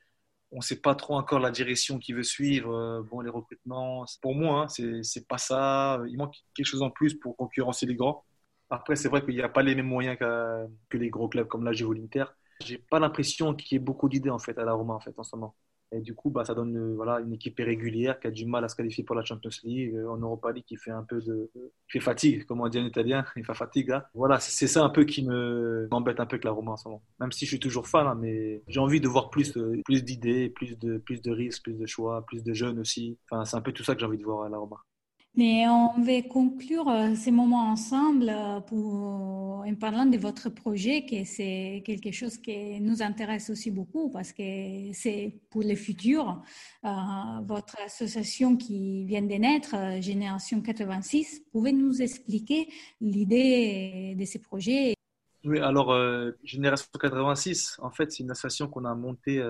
on 0.52 0.56
ne 0.56 0.62
sait 0.62 0.80
pas 0.80 0.94
trop 0.94 1.16
encore 1.16 1.38
la 1.38 1.50
direction 1.50 1.98
qu'il 1.98 2.16
veut 2.16 2.22
suivre. 2.22 2.74
Euh, 2.74 3.02
bon, 3.02 3.20
les 3.20 3.30
recrutements, 3.30 4.04
pour 4.20 4.34
moi, 4.34 4.62
hein, 4.62 4.68
ce 4.68 5.02
c'est 5.02 5.26
pas 5.26 5.38
ça. 5.38 6.00
Il 6.08 6.16
manque 6.16 6.34
quelque 6.54 6.66
chose 6.66 6.82
en 6.82 6.90
plus 6.90 7.14
pour 7.14 7.36
concurrencer 7.36 7.86
les 7.86 7.94
grands. 7.94 8.24
Après, 8.68 8.96
c'est 8.96 9.08
vrai 9.08 9.24
qu'il 9.24 9.34
n'y 9.34 9.42
a 9.42 9.48
pas 9.48 9.62
les 9.62 9.74
mêmes 9.74 9.86
moyens 9.86 10.16
que 10.18 10.96
les 10.96 11.10
gros 11.10 11.28
clubs 11.28 11.48
comme 11.48 11.64
la 11.64 11.72
Juve 11.72 11.92
l'Inter. 11.92 12.24
J'ai 12.64 12.78
pas 12.78 12.98
l'impression 12.98 13.54
qu'il 13.54 13.76
y 13.76 13.76
ait 13.76 13.84
beaucoup 13.84 14.08
d'idées 14.08 14.30
en 14.30 14.38
fait 14.38 14.56
à 14.58 14.64
la 14.64 14.72
Roma 14.72 14.94
en 14.94 15.00
fait 15.00 15.18
en 15.18 15.22
ce 15.22 15.34
moment. 15.34 15.54
Et 15.92 16.00
du 16.00 16.14
coup, 16.14 16.30
bah, 16.30 16.44
ça 16.44 16.54
donne 16.54 16.76
euh, 16.76 16.94
voilà, 16.94 17.20
une 17.20 17.32
équipe 17.32 17.58
irrégulière 17.58 18.20
qui 18.20 18.28
a 18.28 18.30
du 18.30 18.46
mal 18.46 18.64
à 18.64 18.68
se 18.68 18.76
qualifier 18.76 19.02
pour 19.02 19.16
la 19.16 19.24
Champions 19.24 19.50
League, 19.64 19.94
euh, 19.94 20.08
en 20.08 20.18
Europa 20.18 20.52
League 20.52 20.64
qui 20.64 20.76
fait 20.76 20.92
un 20.92 21.02
peu 21.02 21.20
de. 21.20 21.50
qui 21.54 21.98
fait 21.98 22.00
fatigue, 22.00 22.44
comme 22.44 22.60
on 22.60 22.68
dit 22.68 22.78
en 22.78 22.84
italien, 22.84 23.24
il 23.36 23.44
fait 23.44 23.54
fatigue. 23.54 23.90
Hein. 23.90 24.04
Voilà, 24.14 24.38
c'est 24.38 24.68
ça 24.68 24.84
un 24.84 24.90
peu 24.90 25.04
qui 25.04 25.22
m'embête 25.22 26.20
un 26.20 26.26
peu 26.26 26.34
avec 26.34 26.44
la 26.44 26.52
Roma 26.52 26.72
en 26.72 26.76
ce 26.76 26.88
moment. 26.88 27.02
Même 27.18 27.32
si 27.32 27.44
je 27.44 27.50
suis 27.50 27.60
toujours 27.60 27.88
fan, 27.88 28.06
hein, 28.06 28.14
mais 28.14 28.62
j'ai 28.68 28.80
envie 28.80 29.00
de 29.00 29.08
voir 29.08 29.30
plus, 29.30 29.56
euh, 29.56 29.80
plus 29.84 30.04
d'idées, 30.04 30.48
plus 30.50 30.78
de, 30.78 30.98
plus 30.98 31.20
de 31.22 31.32
risques, 31.32 31.64
plus 31.64 31.78
de 31.78 31.86
choix, 31.86 32.24
plus 32.26 32.44
de 32.44 32.52
jeunes 32.52 32.78
aussi. 32.78 33.18
Enfin, 33.28 33.44
c'est 33.44 33.56
un 33.56 33.60
peu 33.60 33.72
tout 33.72 33.82
ça 33.82 33.94
que 33.94 34.00
j'ai 34.00 34.06
envie 34.06 34.18
de 34.18 34.24
voir 34.24 34.44
à 34.44 34.48
la 34.48 34.58
Roma. 34.58 34.76
Mais 35.36 35.64
on 35.68 36.02
va 36.02 36.22
conclure 36.22 36.88
euh, 36.88 37.14
ces 37.14 37.30
moments 37.30 37.70
ensemble 37.70 38.28
euh, 38.28 38.58
en 38.58 39.74
parlant 39.76 40.04
de 40.04 40.18
votre 40.18 40.48
projet, 40.48 41.06
que 41.06 41.22
c'est 41.24 41.84
quelque 41.86 42.10
chose 42.10 42.36
qui 42.36 42.80
nous 42.80 43.00
intéresse 43.00 43.48
aussi 43.48 43.70
beaucoup 43.70 44.10
parce 44.10 44.32
que 44.32 44.92
c'est 44.92 45.32
pour 45.48 45.62
le 45.62 45.76
futur. 45.76 46.42
Euh, 46.84 46.88
votre 47.44 47.76
association 47.80 48.56
qui 48.56 49.04
vient 49.04 49.22
de 49.22 49.34
naître, 49.34 49.76
Génération 50.00 50.60
86, 50.62 51.42
pouvez 51.52 51.72
nous 51.72 52.02
expliquer 52.02 52.68
l'idée 53.00 54.16
de 54.18 54.24
ces 54.24 54.40
projets? 54.40 54.94
Oui, 55.44 55.60
alors 55.60 55.96
Génération 56.42 56.88
86, 57.00 57.78
en 57.80 57.90
fait, 57.90 58.10
c'est 58.10 58.24
une 58.24 58.32
association 58.32 58.66
qu'on 58.68 58.84
a 58.84 58.94
montée 58.96 59.40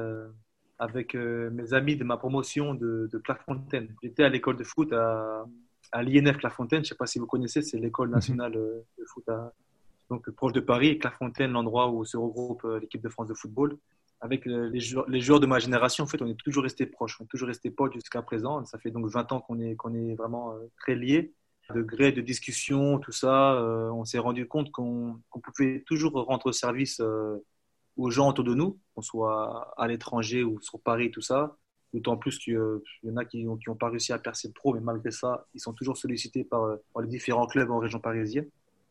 avec 0.78 1.14
mes 1.14 1.72
amis 1.72 1.96
de 1.96 2.04
ma 2.04 2.18
promotion 2.18 2.74
de, 2.74 3.08
de 3.10 3.18
Clairefontaine. 3.18 3.94
J'étais 4.02 4.24
à 4.24 4.28
l'école 4.28 4.56
de 4.56 4.64
foot 4.64 4.92
à 4.92 5.46
à 5.92 6.02
l'INF 6.02 6.38
Clairefontaine. 6.38 6.78
Je 6.78 6.88
ne 6.88 6.88
sais 6.88 6.94
pas 6.94 7.06
si 7.06 7.18
vous 7.18 7.26
connaissez, 7.26 7.62
c'est 7.62 7.78
l'école 7.78 8.08
mhm. 8.08 8.14
nationale 8.14 8.56
euh, 8.56 8.80
de 8.98 9.04
foot 9.04 9.24
donc 10.08 10.28
proche 10.30 10.52
de 10.52 10.60
Paris. 10.60 10.98
Clairefontaine, 10.98 11.52
l'endroit 11.52 11.90
où 11.90 12.04
se 12.04 12.16
regroupe 12.16 12.64
euh, 12.64 12.80
l'équipe 12.80 13.00
de 13.00 13.08
France 13.08 13.28
de 13.28 13.34
football. 13.34 13.76
Avec 14.22 14.44
les 14.44 14.80
joueurs, 14.80 15.08
les 15.08 15.20
joueurs, 15.22 15.40
de 15.40 15.46
ma 15.46 15.58
génération, 15.58 16.04
en 16.04 16.06
fait, 16.06 16.20
on 16.20 16.26
est 16.26 16.34
toujours 16.34 16.62
resté 16.62 16.84
proches, 16.84 17.18
on 17.20 17.24
est 17.24 17.28
toujours 17.28 17.48
resté 17.48 17.70
potes 17.70 17.94
jusqu'à 17.94 18.20
présent. 18.20 18.62
Ça 18.66 18.78
fait 18.78 18.90
donc 18.90 19.06
20 19.06 19.32
ans 19.32 19.40
qu'on 19.40 19.58
est, 19.60 19.76
qu'on 19.76 19.94
est 19.94 20.14
vraiment 20.14 20.52
euh, 20.52 20.70
très 20.78 20.94
liés. 20.94 21.32
De 21.74 21.80
gré, 21.82 22.10
de 22.12 22.20
discussion, 22.20 22.98
tout 22.98 23.12
ça, 23.12 23.54
on 23.92 24.04
s'est 24.04 24.18
rendu 24.18 24.48
compte 24.48 24.72
qu'on 24.72 25.20
pouvait 25.40 25.84
toujours 25.86 26.14
rendre 26.14 26.50
service 26.50 27.00
aux 27.96 28.10
gens 28.10 28.30
autour 28.30 28.44
de 28.44 28.54
nous, 28.54 28.80
qu'on 28.92 29.02
soit 29.02 29.72
à 29.76 29.86
l'étranger 29.86 30.42
ou 30.42 30.60
sur 30.60 30.80
Paris, 30.80 31.12
tout 31.12 31.20
ça. 31.20 31.56
D'autant 31.92 32.16
plus 32.16 32.38
qu'il 32.38 32.54
y 33.02 33.10
en 33.10 33.16
a 33.16 33.24
qui 33.24 33.44
n'ont 33.44 33.58
ont 33.66 33.74
pas 33.74 33.88
réussi 33.88 34.12
à 34.12 34.18
percer 34.18 34.52
pro, 34.52 34.74
mais 34.74 34.80
malgré 34.80 35.10
ça, 35.10 35.46
ils 35.54 35.60
sont 35.60 35.72
toujours 35.72 35.96
sollicités 35.96 36.44
par, 36.44 36.76
les 37.00 37.08
différents 37.08 37.46
clubs 37.46 37.70
en 37.70 37.78
région 37.78 37.98
parisienne. 37.98 38.48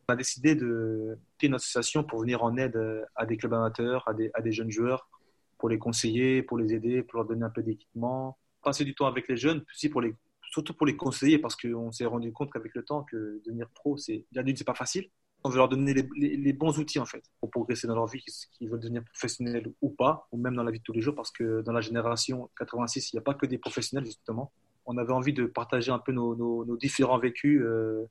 On 0.08 0.12
a 0.12 0.16
décidé 0.16 0.54
de 0.54 1.16
créer 1.38 1.48
une 1.48 1.54
association 1.54 2.04
pour 2.04 2.20
venir 2.20 2.42
en 2.42 2.56
aide 2.56 2.78
à 3.14 3.24
des 3.24 3.36
clubs 3.36 3.54
amateurs, 3.54 4.06
à 4.06 4.12
des, 4.12 4.30
à 4.34 4.42
des 4.42 4.52
jeunes 4.52 4.70
joueurs, 4.70 5.08
pour 5.56 5.68
les 5.68 5.78
conseiller, 5.78 6.42
pour 6.42 6.58
les 6.58 6.74
aider, 6.74 7.02
pour 7.02 7.18
leur 7.18 7.26
donner 7.26 7.44
un 7.44 7.50
peu 7.50 7.62
d'équipement. 7.62 8.36
Passer 8.62 8.84
du 8.84 8.94
temps 8.94 9.06
avec 9.06 9.28
les 9.28 9.36
jeunes, 9.36 9.64
aussi 9.72 9.88
pour 9.88 10.02
les, 10.02 10.14
surtout 10.50 10.74
pour 10.74 10.86
les 10.86 10.96
conseiller, 10.96 11.38
parce 11.38 11.56
qu'on 11.56 11.92
s'est 11.92 12.04
rendu 12.04 12.32
compte 12.32 12.52
qu'avec 12.52 12.74
le 12.74 12.82
temps, 12.82 13.04
que 13.04 13.40
devenir 13.46 13.68
pro, 13.70 13.96
c'est, 13.96 14.26
ce 14.34 14.42
c'est 14.56 14.64
pas 14.64 14.74
facile 14.74 15.08
on 15.44 15.48
veut 15.48 15.56
leur 15.56 15.68
donner 15.68 15.94
les, 15.94 16.52
bons 16.52 16.78
outils 16.78 16.98
en 16.98 17.06
fait 17.06 17.22
pour 17.40 17.50
progresser 17.50 17.86
dans 17.86 17.94
leur 17.94 18.06
vie, 18.06 18.22
qu'ils 18.52 18.68
veulent 18.68 18.80
devenir 18.80 19.02
professionnels 19.04 19.72
ou 19.80 19.90
pas, 19.90 20.28
ou 20.32 20.38
même 20.38 20.54
dans 20.54 20.62
la 20.62 20.70
vie 20.70 20.78
de 20.78 20.84
tous 20.84 20.92
les 20.92 21.00
jours, 21.00 21.14
parce 21.14 21.30
que 21.30 21.62
dans 21.62 21.72
la 21.72 21.80
génération 21.80 22.50
86, 22.58 23.12
il 23.12 23.16
n'y 23.16 23.20
a 23.20 23.22
pas 23.22 23.34
que 23.34 23.46
des 23.46 23.58
professionnels 23.58 24.04
justement. 24.04 24.52
On 24.86 24.98
avait 24.98 25.12
envie 25.12 25.32
de 25.32 25.46
partager 25.46 25.90
un 25.90 25.98
peu 25.98 26.12
nos, 26.12 26.76
différents 26.76 27.18
vécus 27.18 27.60
euh, 27.62 28.04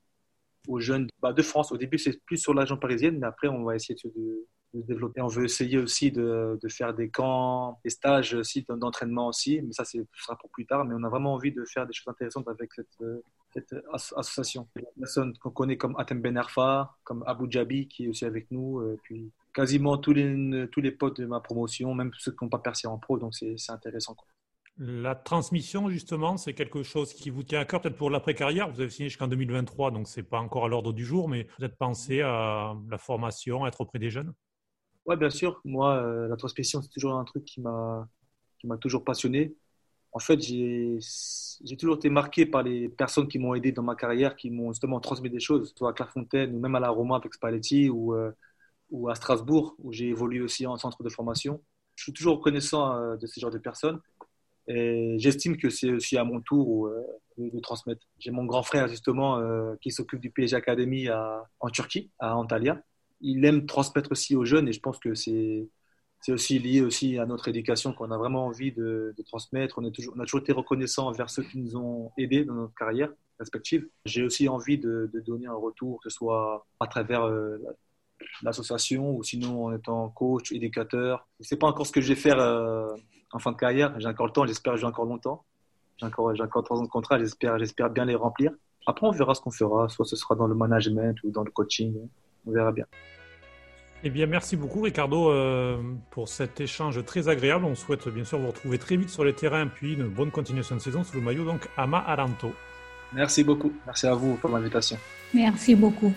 aux 0.68 0.80
jeunes 0.80 1.08
bah, 1.22 1.34
de 1.34 1.42
France. 1.42 1.72
Au 1.72 1.78
début, 1.78 1.98
c'est 1.98 2.24
plus 2.26 2.38
sur 2.38 2.54
l'agent 2.54 2.78
parisienne, 2.78 3.20
mais 3.20 3.28
après, 3.28 3.48
on 3.48 3.64
va 3.64 3.76
essayer 3.76 3.96
de, 4.04 4.48
On 4.74 5.28
veut 5.28 5.46
essayer 5.46 5.78
aussi 5.78 6.12
de, 6.12 6.60
faire 6.70 6.94
des 6.94 7.10
camps, 7.10 7.80
des 7.84 7.90
stages 7.90 8.34
aussi, 8.36 8.66
d'entraînement 8.70 9.28
aussi, 9.28 9.62
mais 9.62 9.74
ça, 9.74 9.84
ce 9.86 9.98
sera 10.14 10.38
pour 10.38 10.50
plus 10.52 10.66
tard. 10.66 10.86
Mais 10.86 10.96
on 10.96 11.04
a 11.04 11.10
vraiment 11.10 11.34
envie 11.34 11.52
de 11.52 11.64
faire 11.66 11.88
des 11.88 11.94
choses 11.94 12.08
intéressantes 12.08 12.48
avec 12.48 12.74
cette, 12.74 12.88
euh, 13.02 13.24
cette 13.54 13.76
association. 14.16 14.68
Des 14.76 14.86
personnes 14.98 15.36
qu'on 15.40 15.52
connaît 15.52 15.78
comme 15.78 15.96
Atem 15.98 16.22
Ben 16.22 16.38
Arfa, 16.38 16.96
comme 17.04 17.24
Abu 17.26 17.48
Dhabi 17.48 17.88
qui 17.88 18.06
est 18.06 18.08
aussi 18.10 18.26
avec 18.26 18.52
nous, 18.52 18.80
euh, 18.80 19.00
puis 19.04 19.32
quasiment 19.54 19.98
tous 19.98 20.14
les, 20.14 20.68
tous 20.72 20.82
les 20.82 20.92
potes 20.92 21.20
de 21.20 21.26
ma 21.26 21.40
promotion, 21.40 21.94
même 21.94 22.12
ceux 22.18 22.32
qui 22.32 22.44
n'ont 22.44 22.50
pas 22.50 22.60
percé 22.60 22.88
en 22.88 22.98
pro, 22.98 23.18
donc 23.18 23.34
c'est 23.36 23.56
intéressant. 23.70 24.16
La 24.78 25.14
transmission, 25.14 25.90
justement, 25.90 26.38
c'est 26.38 26.54
quelque 26.54 26.84
chose 26.84 27.14
qui 27.14 27.30
vous 27.30 27.44
tient 27.44 27.60
à 27.60 27.66
cœur, 27.66 27.82
peut-être 27.82 27.98
pour 27.98 28.10
l'après-carrière. 28.10 28.72
Vous 28.72 28.80
avez 28.80 28.90
signé 28.90 29.10
jusqu'en 29.10 29.28
2023, 29.28 29.92
donc 29.92 30.08
ce 30.08 30.20
n'est 30.22 30.26
pas 30.26 30.40
encore 30.40 30.66
à 30.66 30.68
l'ordre 30.70 30.94
du 30.94 31.04
jour, 31.04 31.28
mais 31.28 31.48
vous 31.58 31.66
êtes 31.66 31.76
pensé 31.76 32.22
à 32.22 32.74
la 32.90 32.98
formation, 32.98 33.66
à 33.66 33.68
être 33.68 33.82
auprès 33.82 34.00
des 34.00 34.10
jeunes? 34.10 34.34
Oui, 35.10 35.18
bien 35.18 35.30
sûr. 35.30 35.60
Moi, 35.66 35.96
euh, 35.98 36.36
transmission, 36.38 36.82
c'est 36.82 36.90
toujours 36.90 37.16
un 37.16 37.26
truc 37.26 37.44
qui 37.44 37.60
m'a 37.62 38.08
toujours 38.80 39.04
passionné 39.04 39.56
en 40.12 40.20
fait, 40.20 40.40
j'ai 40.42 41.78
toujours 41.78 41.98
été 41.98 42.10
marqué 42.10 42.46
par 42.46 42.64
les 42.64 42.90
personnes 42.90 43.28
qui 43.28 43.38
m'ont 43.40 43.54
aidé 43.54 43.72
dans 43.72 43.84
ma 43.84 43.96
carrière, 43.96 44.36
qui 44.36 44.50
m'ont 44.50 44.72
justement 44.74 45.00
transmis 45.00 45.30
des 45.30 45.40
choses, 45.40 45.74
soit 45.76 45.92
à 45.92 45.94
Clairefontaine 45.94 46.56
ou 46.56 46.60
même 46.60 46.76
à 46.76 46.80
la 46.80 46.90
Roma 46.90 47.18
avec 47.18 47.34
Spalletti 47.34 47.90
ou, 47.90 48.16
euh, 48.16 48.32
ou 48.92 49.10
à 49.10 49.16
Strasbourg, 49.16 49.76
où 49.80 49.94
j'ai 49.94 50.08
évolué 50.08 50.42
aussi 50.42 50.66
en 50.66 50.78
centre 50.78 51.04
de 51.04 51.10
formation. 51.10 51.62
Je 51.96 52.04
suis 52.04 52.14
toujours 52.14 52.38
reconnaissant 52.38 52.96
euh, 52.96 53.18
de 53.18 53.28
ce 53.28 53.40
genre 53.40 53.52
de 53.52 53.60
personnes 53.60 54.02
et 54.68 55.16
j'estime 55.20 55.58
que 55.58 55.70
c'est 55.70 55.92
aussi 55.92 56.18
à 56.18 56.24
mon 56.24 56.42
tour 56.42 56.88
euh, 56.88 57.06
de, 57.38 57.60
transmettre. 57.60 58.02
J'ai 58.20 58.32
mon 58.32 58.46
grand 58.46 58.64
frère 58.64 58.88
justement 58.88 59.42
qui 59.82 59.92
s'occupe 59.92 60.20
du 60.20 60.32
PSG 60.32 60.56
Academy 60.56 61.08
en 61.10 61.70
Turquie, 61.70 62.12
à 62.20 62.36
Antalya. 62.36 62.82
Il 63.22 63.44
aime 63.46 63.66
transmettre 63.66 64.12
aussi 64.12 64.36
aux 64.36 64.46
jeunes 64.46 64.68
et 64.68 64.74
je 64.74 64.80
pense 64.80 65.00
que 65.00 65.14
c'est 65.14 65.68
c'est 66.22 66.34
aussi 66.34 66.60
lié 66.60 66.82
aussi 66.82 67.18
à 67.18 67.26
notre 67.26 67.48
éducation 67.48 67.94
qu'on 67.94 68.12
a 68.12 68.18
vraiment 68.18 68.46
envie 68.46 68.72
de, 68.72 69.16
transmettre. 69.26 69.80
On, 69.80 69.86
est 69.86 69.92
toujours, 69.92 70.14
on 70.18 70.20
a 70.20 70.26
toujours 70.26 70.42
été 70.42 70.52
reconnaissant 70.52 71.08
envers 71.08 71.30
ceux 71.30 71.44
qui 71.44 71.58
nous 71.58 71.78
ont 71.78 72.12
aidés 72.18 72.44
dans 72.44 72.56
notre 72.56 72.74
carrière 72.76 73.10
respective. 73.40 73.88
J'ai 74.06 74.24
aussi 74.24 74.50
envie 74.50 74.78
de, 74.78 75.10
donner 75.26 75.48
un 75.48 75.54
retour, 75.54 76.02
que 76.02 76.10
ce 76.10 76.18
soit 76.18 76.68
à 76.80 76.88
travers 76.88 77.24
euh, 77.24 77.58
l'association 78.42 79.16
ou 79.16 79.24
sinon 79.24 79.66
en 79.66 79.74
étant 79.74 80.10
coach, 80.10 80.52
éducateur. 80.52 81.26
Sais 81.40 81.56
pas 81.56 81.68
encore 81.68 81.88
ce 81.88 81.94
que 81.94 82.02
je 82.02 82.10
vais 82.10 82.20
faire 82.20 82.40
euh, 82.40 82.94
en 83.32 83.40
fin 83.40 83.54
de 83.54 83.58
carrière. 83.58 83.98
J'ai 84.00 84.08
encore 84.08 84.28
le 84.28 84.34
temps, 84.34 84.46
j'espère 84.46 84.74
que 84.74 84.80
j'ai 84.80 84.86
encore 84.86 85.06
longtemps. 85.06 85.46
J'ai 85.98 86.06
encore, 86.06 86.36
j'ai 86.36 86.44
encore 86.44 86.64
trois 86.64 86.80
ans 86.80 86.84
de 86.84 86.90
contrat, 86.90 87.18
j'espère, 87.18 87.58
j'espère 87.60 87.90
bien 87.90 88.04
les 88.04 88.16
remplir. 88.16 88.52
Après, 88.88 89.06
on 89.06 89.12
verra 89.12 89.36
ce 89.36 89.42
qu'on 89.42 89.52
fera. 89.52 89.88
Soit 89.88 90.06
ce 90.06 90.16
sera 90.16 90.36
dans 90.36 90.48
le 90.48 90.56
management 90.56 91.18
ou 91.24 91.32
dans 91.32 91.44
le 91.44 91.52
coaching. 91.52 91.96
On 92.46 92.52
verra 92.52 92.72
bien. 92.72 92.86
Eh 94.04 94.10
bien, 94.10 94.28
merci 94.28 94.56
beaucoup, 94.56 94.82
Ricardo, 94.82 95.30
euh, 95.30 95.78
pour 96.10 96.30
cet 96.30 96.62
échange 96.62 97.04
très 97.04 97.28
agréable. 97.28 97.66
On 97.66 97.76
souhaite 97.76 98.08
bien 98.08 98.24
sûr 98.24 98.40
vous 98.40 98.48
retrouver 98.48 98.78
très 98.78 98.96
vite 98.96 99.10
sur 99.10 99.26
les 99.26 99.34
terrains, 99.34 99.68
puis 99.68 99.94
une 99.94 100.08
bonne 100.08 100.32
continuation 100.32 100.76
de 100.76 100.82
saison 100.82 101.04
sous 101.04 101.18
le 101.18 101.22
maillot, 101.22 101.44
donc 101.44 101.68
Ama 101.76 102.02
Aranto. 102.08 102.54
Merci 103.12 103.44
beaucoup. 103.44 103.74
Merci 103.86 104.08
à 104.08 104.14
vous 104.14 104.36
pour 104.36 104.52
l'invitation. 104.52 104.98
Merci 105.34 105.76
beaucoup. 105.76 106.14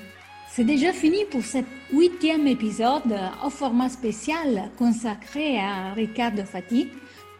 C'est 0.49 0.65
déjà 0.65 0.93
fini 0.93 1.25
pour 1.31 1.43
cet 1.43 1.65
huitième 1.93 2.47
épisode 2.47 3.19
au 3.45 3.51
format 3.51 3.89
spécial 3.89 4.71
consacré 4.79 5.59
à 5.59 5.93
Ricardo 5.95 6.45
Fati. 6.45 6.91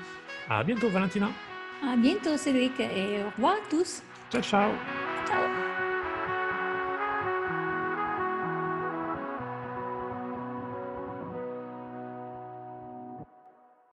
À 0.49 0.63
bientôt, 0.63 0.89
Valentina. 0.89 1.29
À 1.83 1.97
bientôt, 1.97 2.37
Cédric, 2.37 2.79
et 2.79 3.21
au 3.23 3.29
revoir 3.35 3.53
à 3.53 3.69
tous. 3.69 4.01
Ciao, 4.31 4.41
ciao. 4.41 4.71
Ciao. 5.27 5.64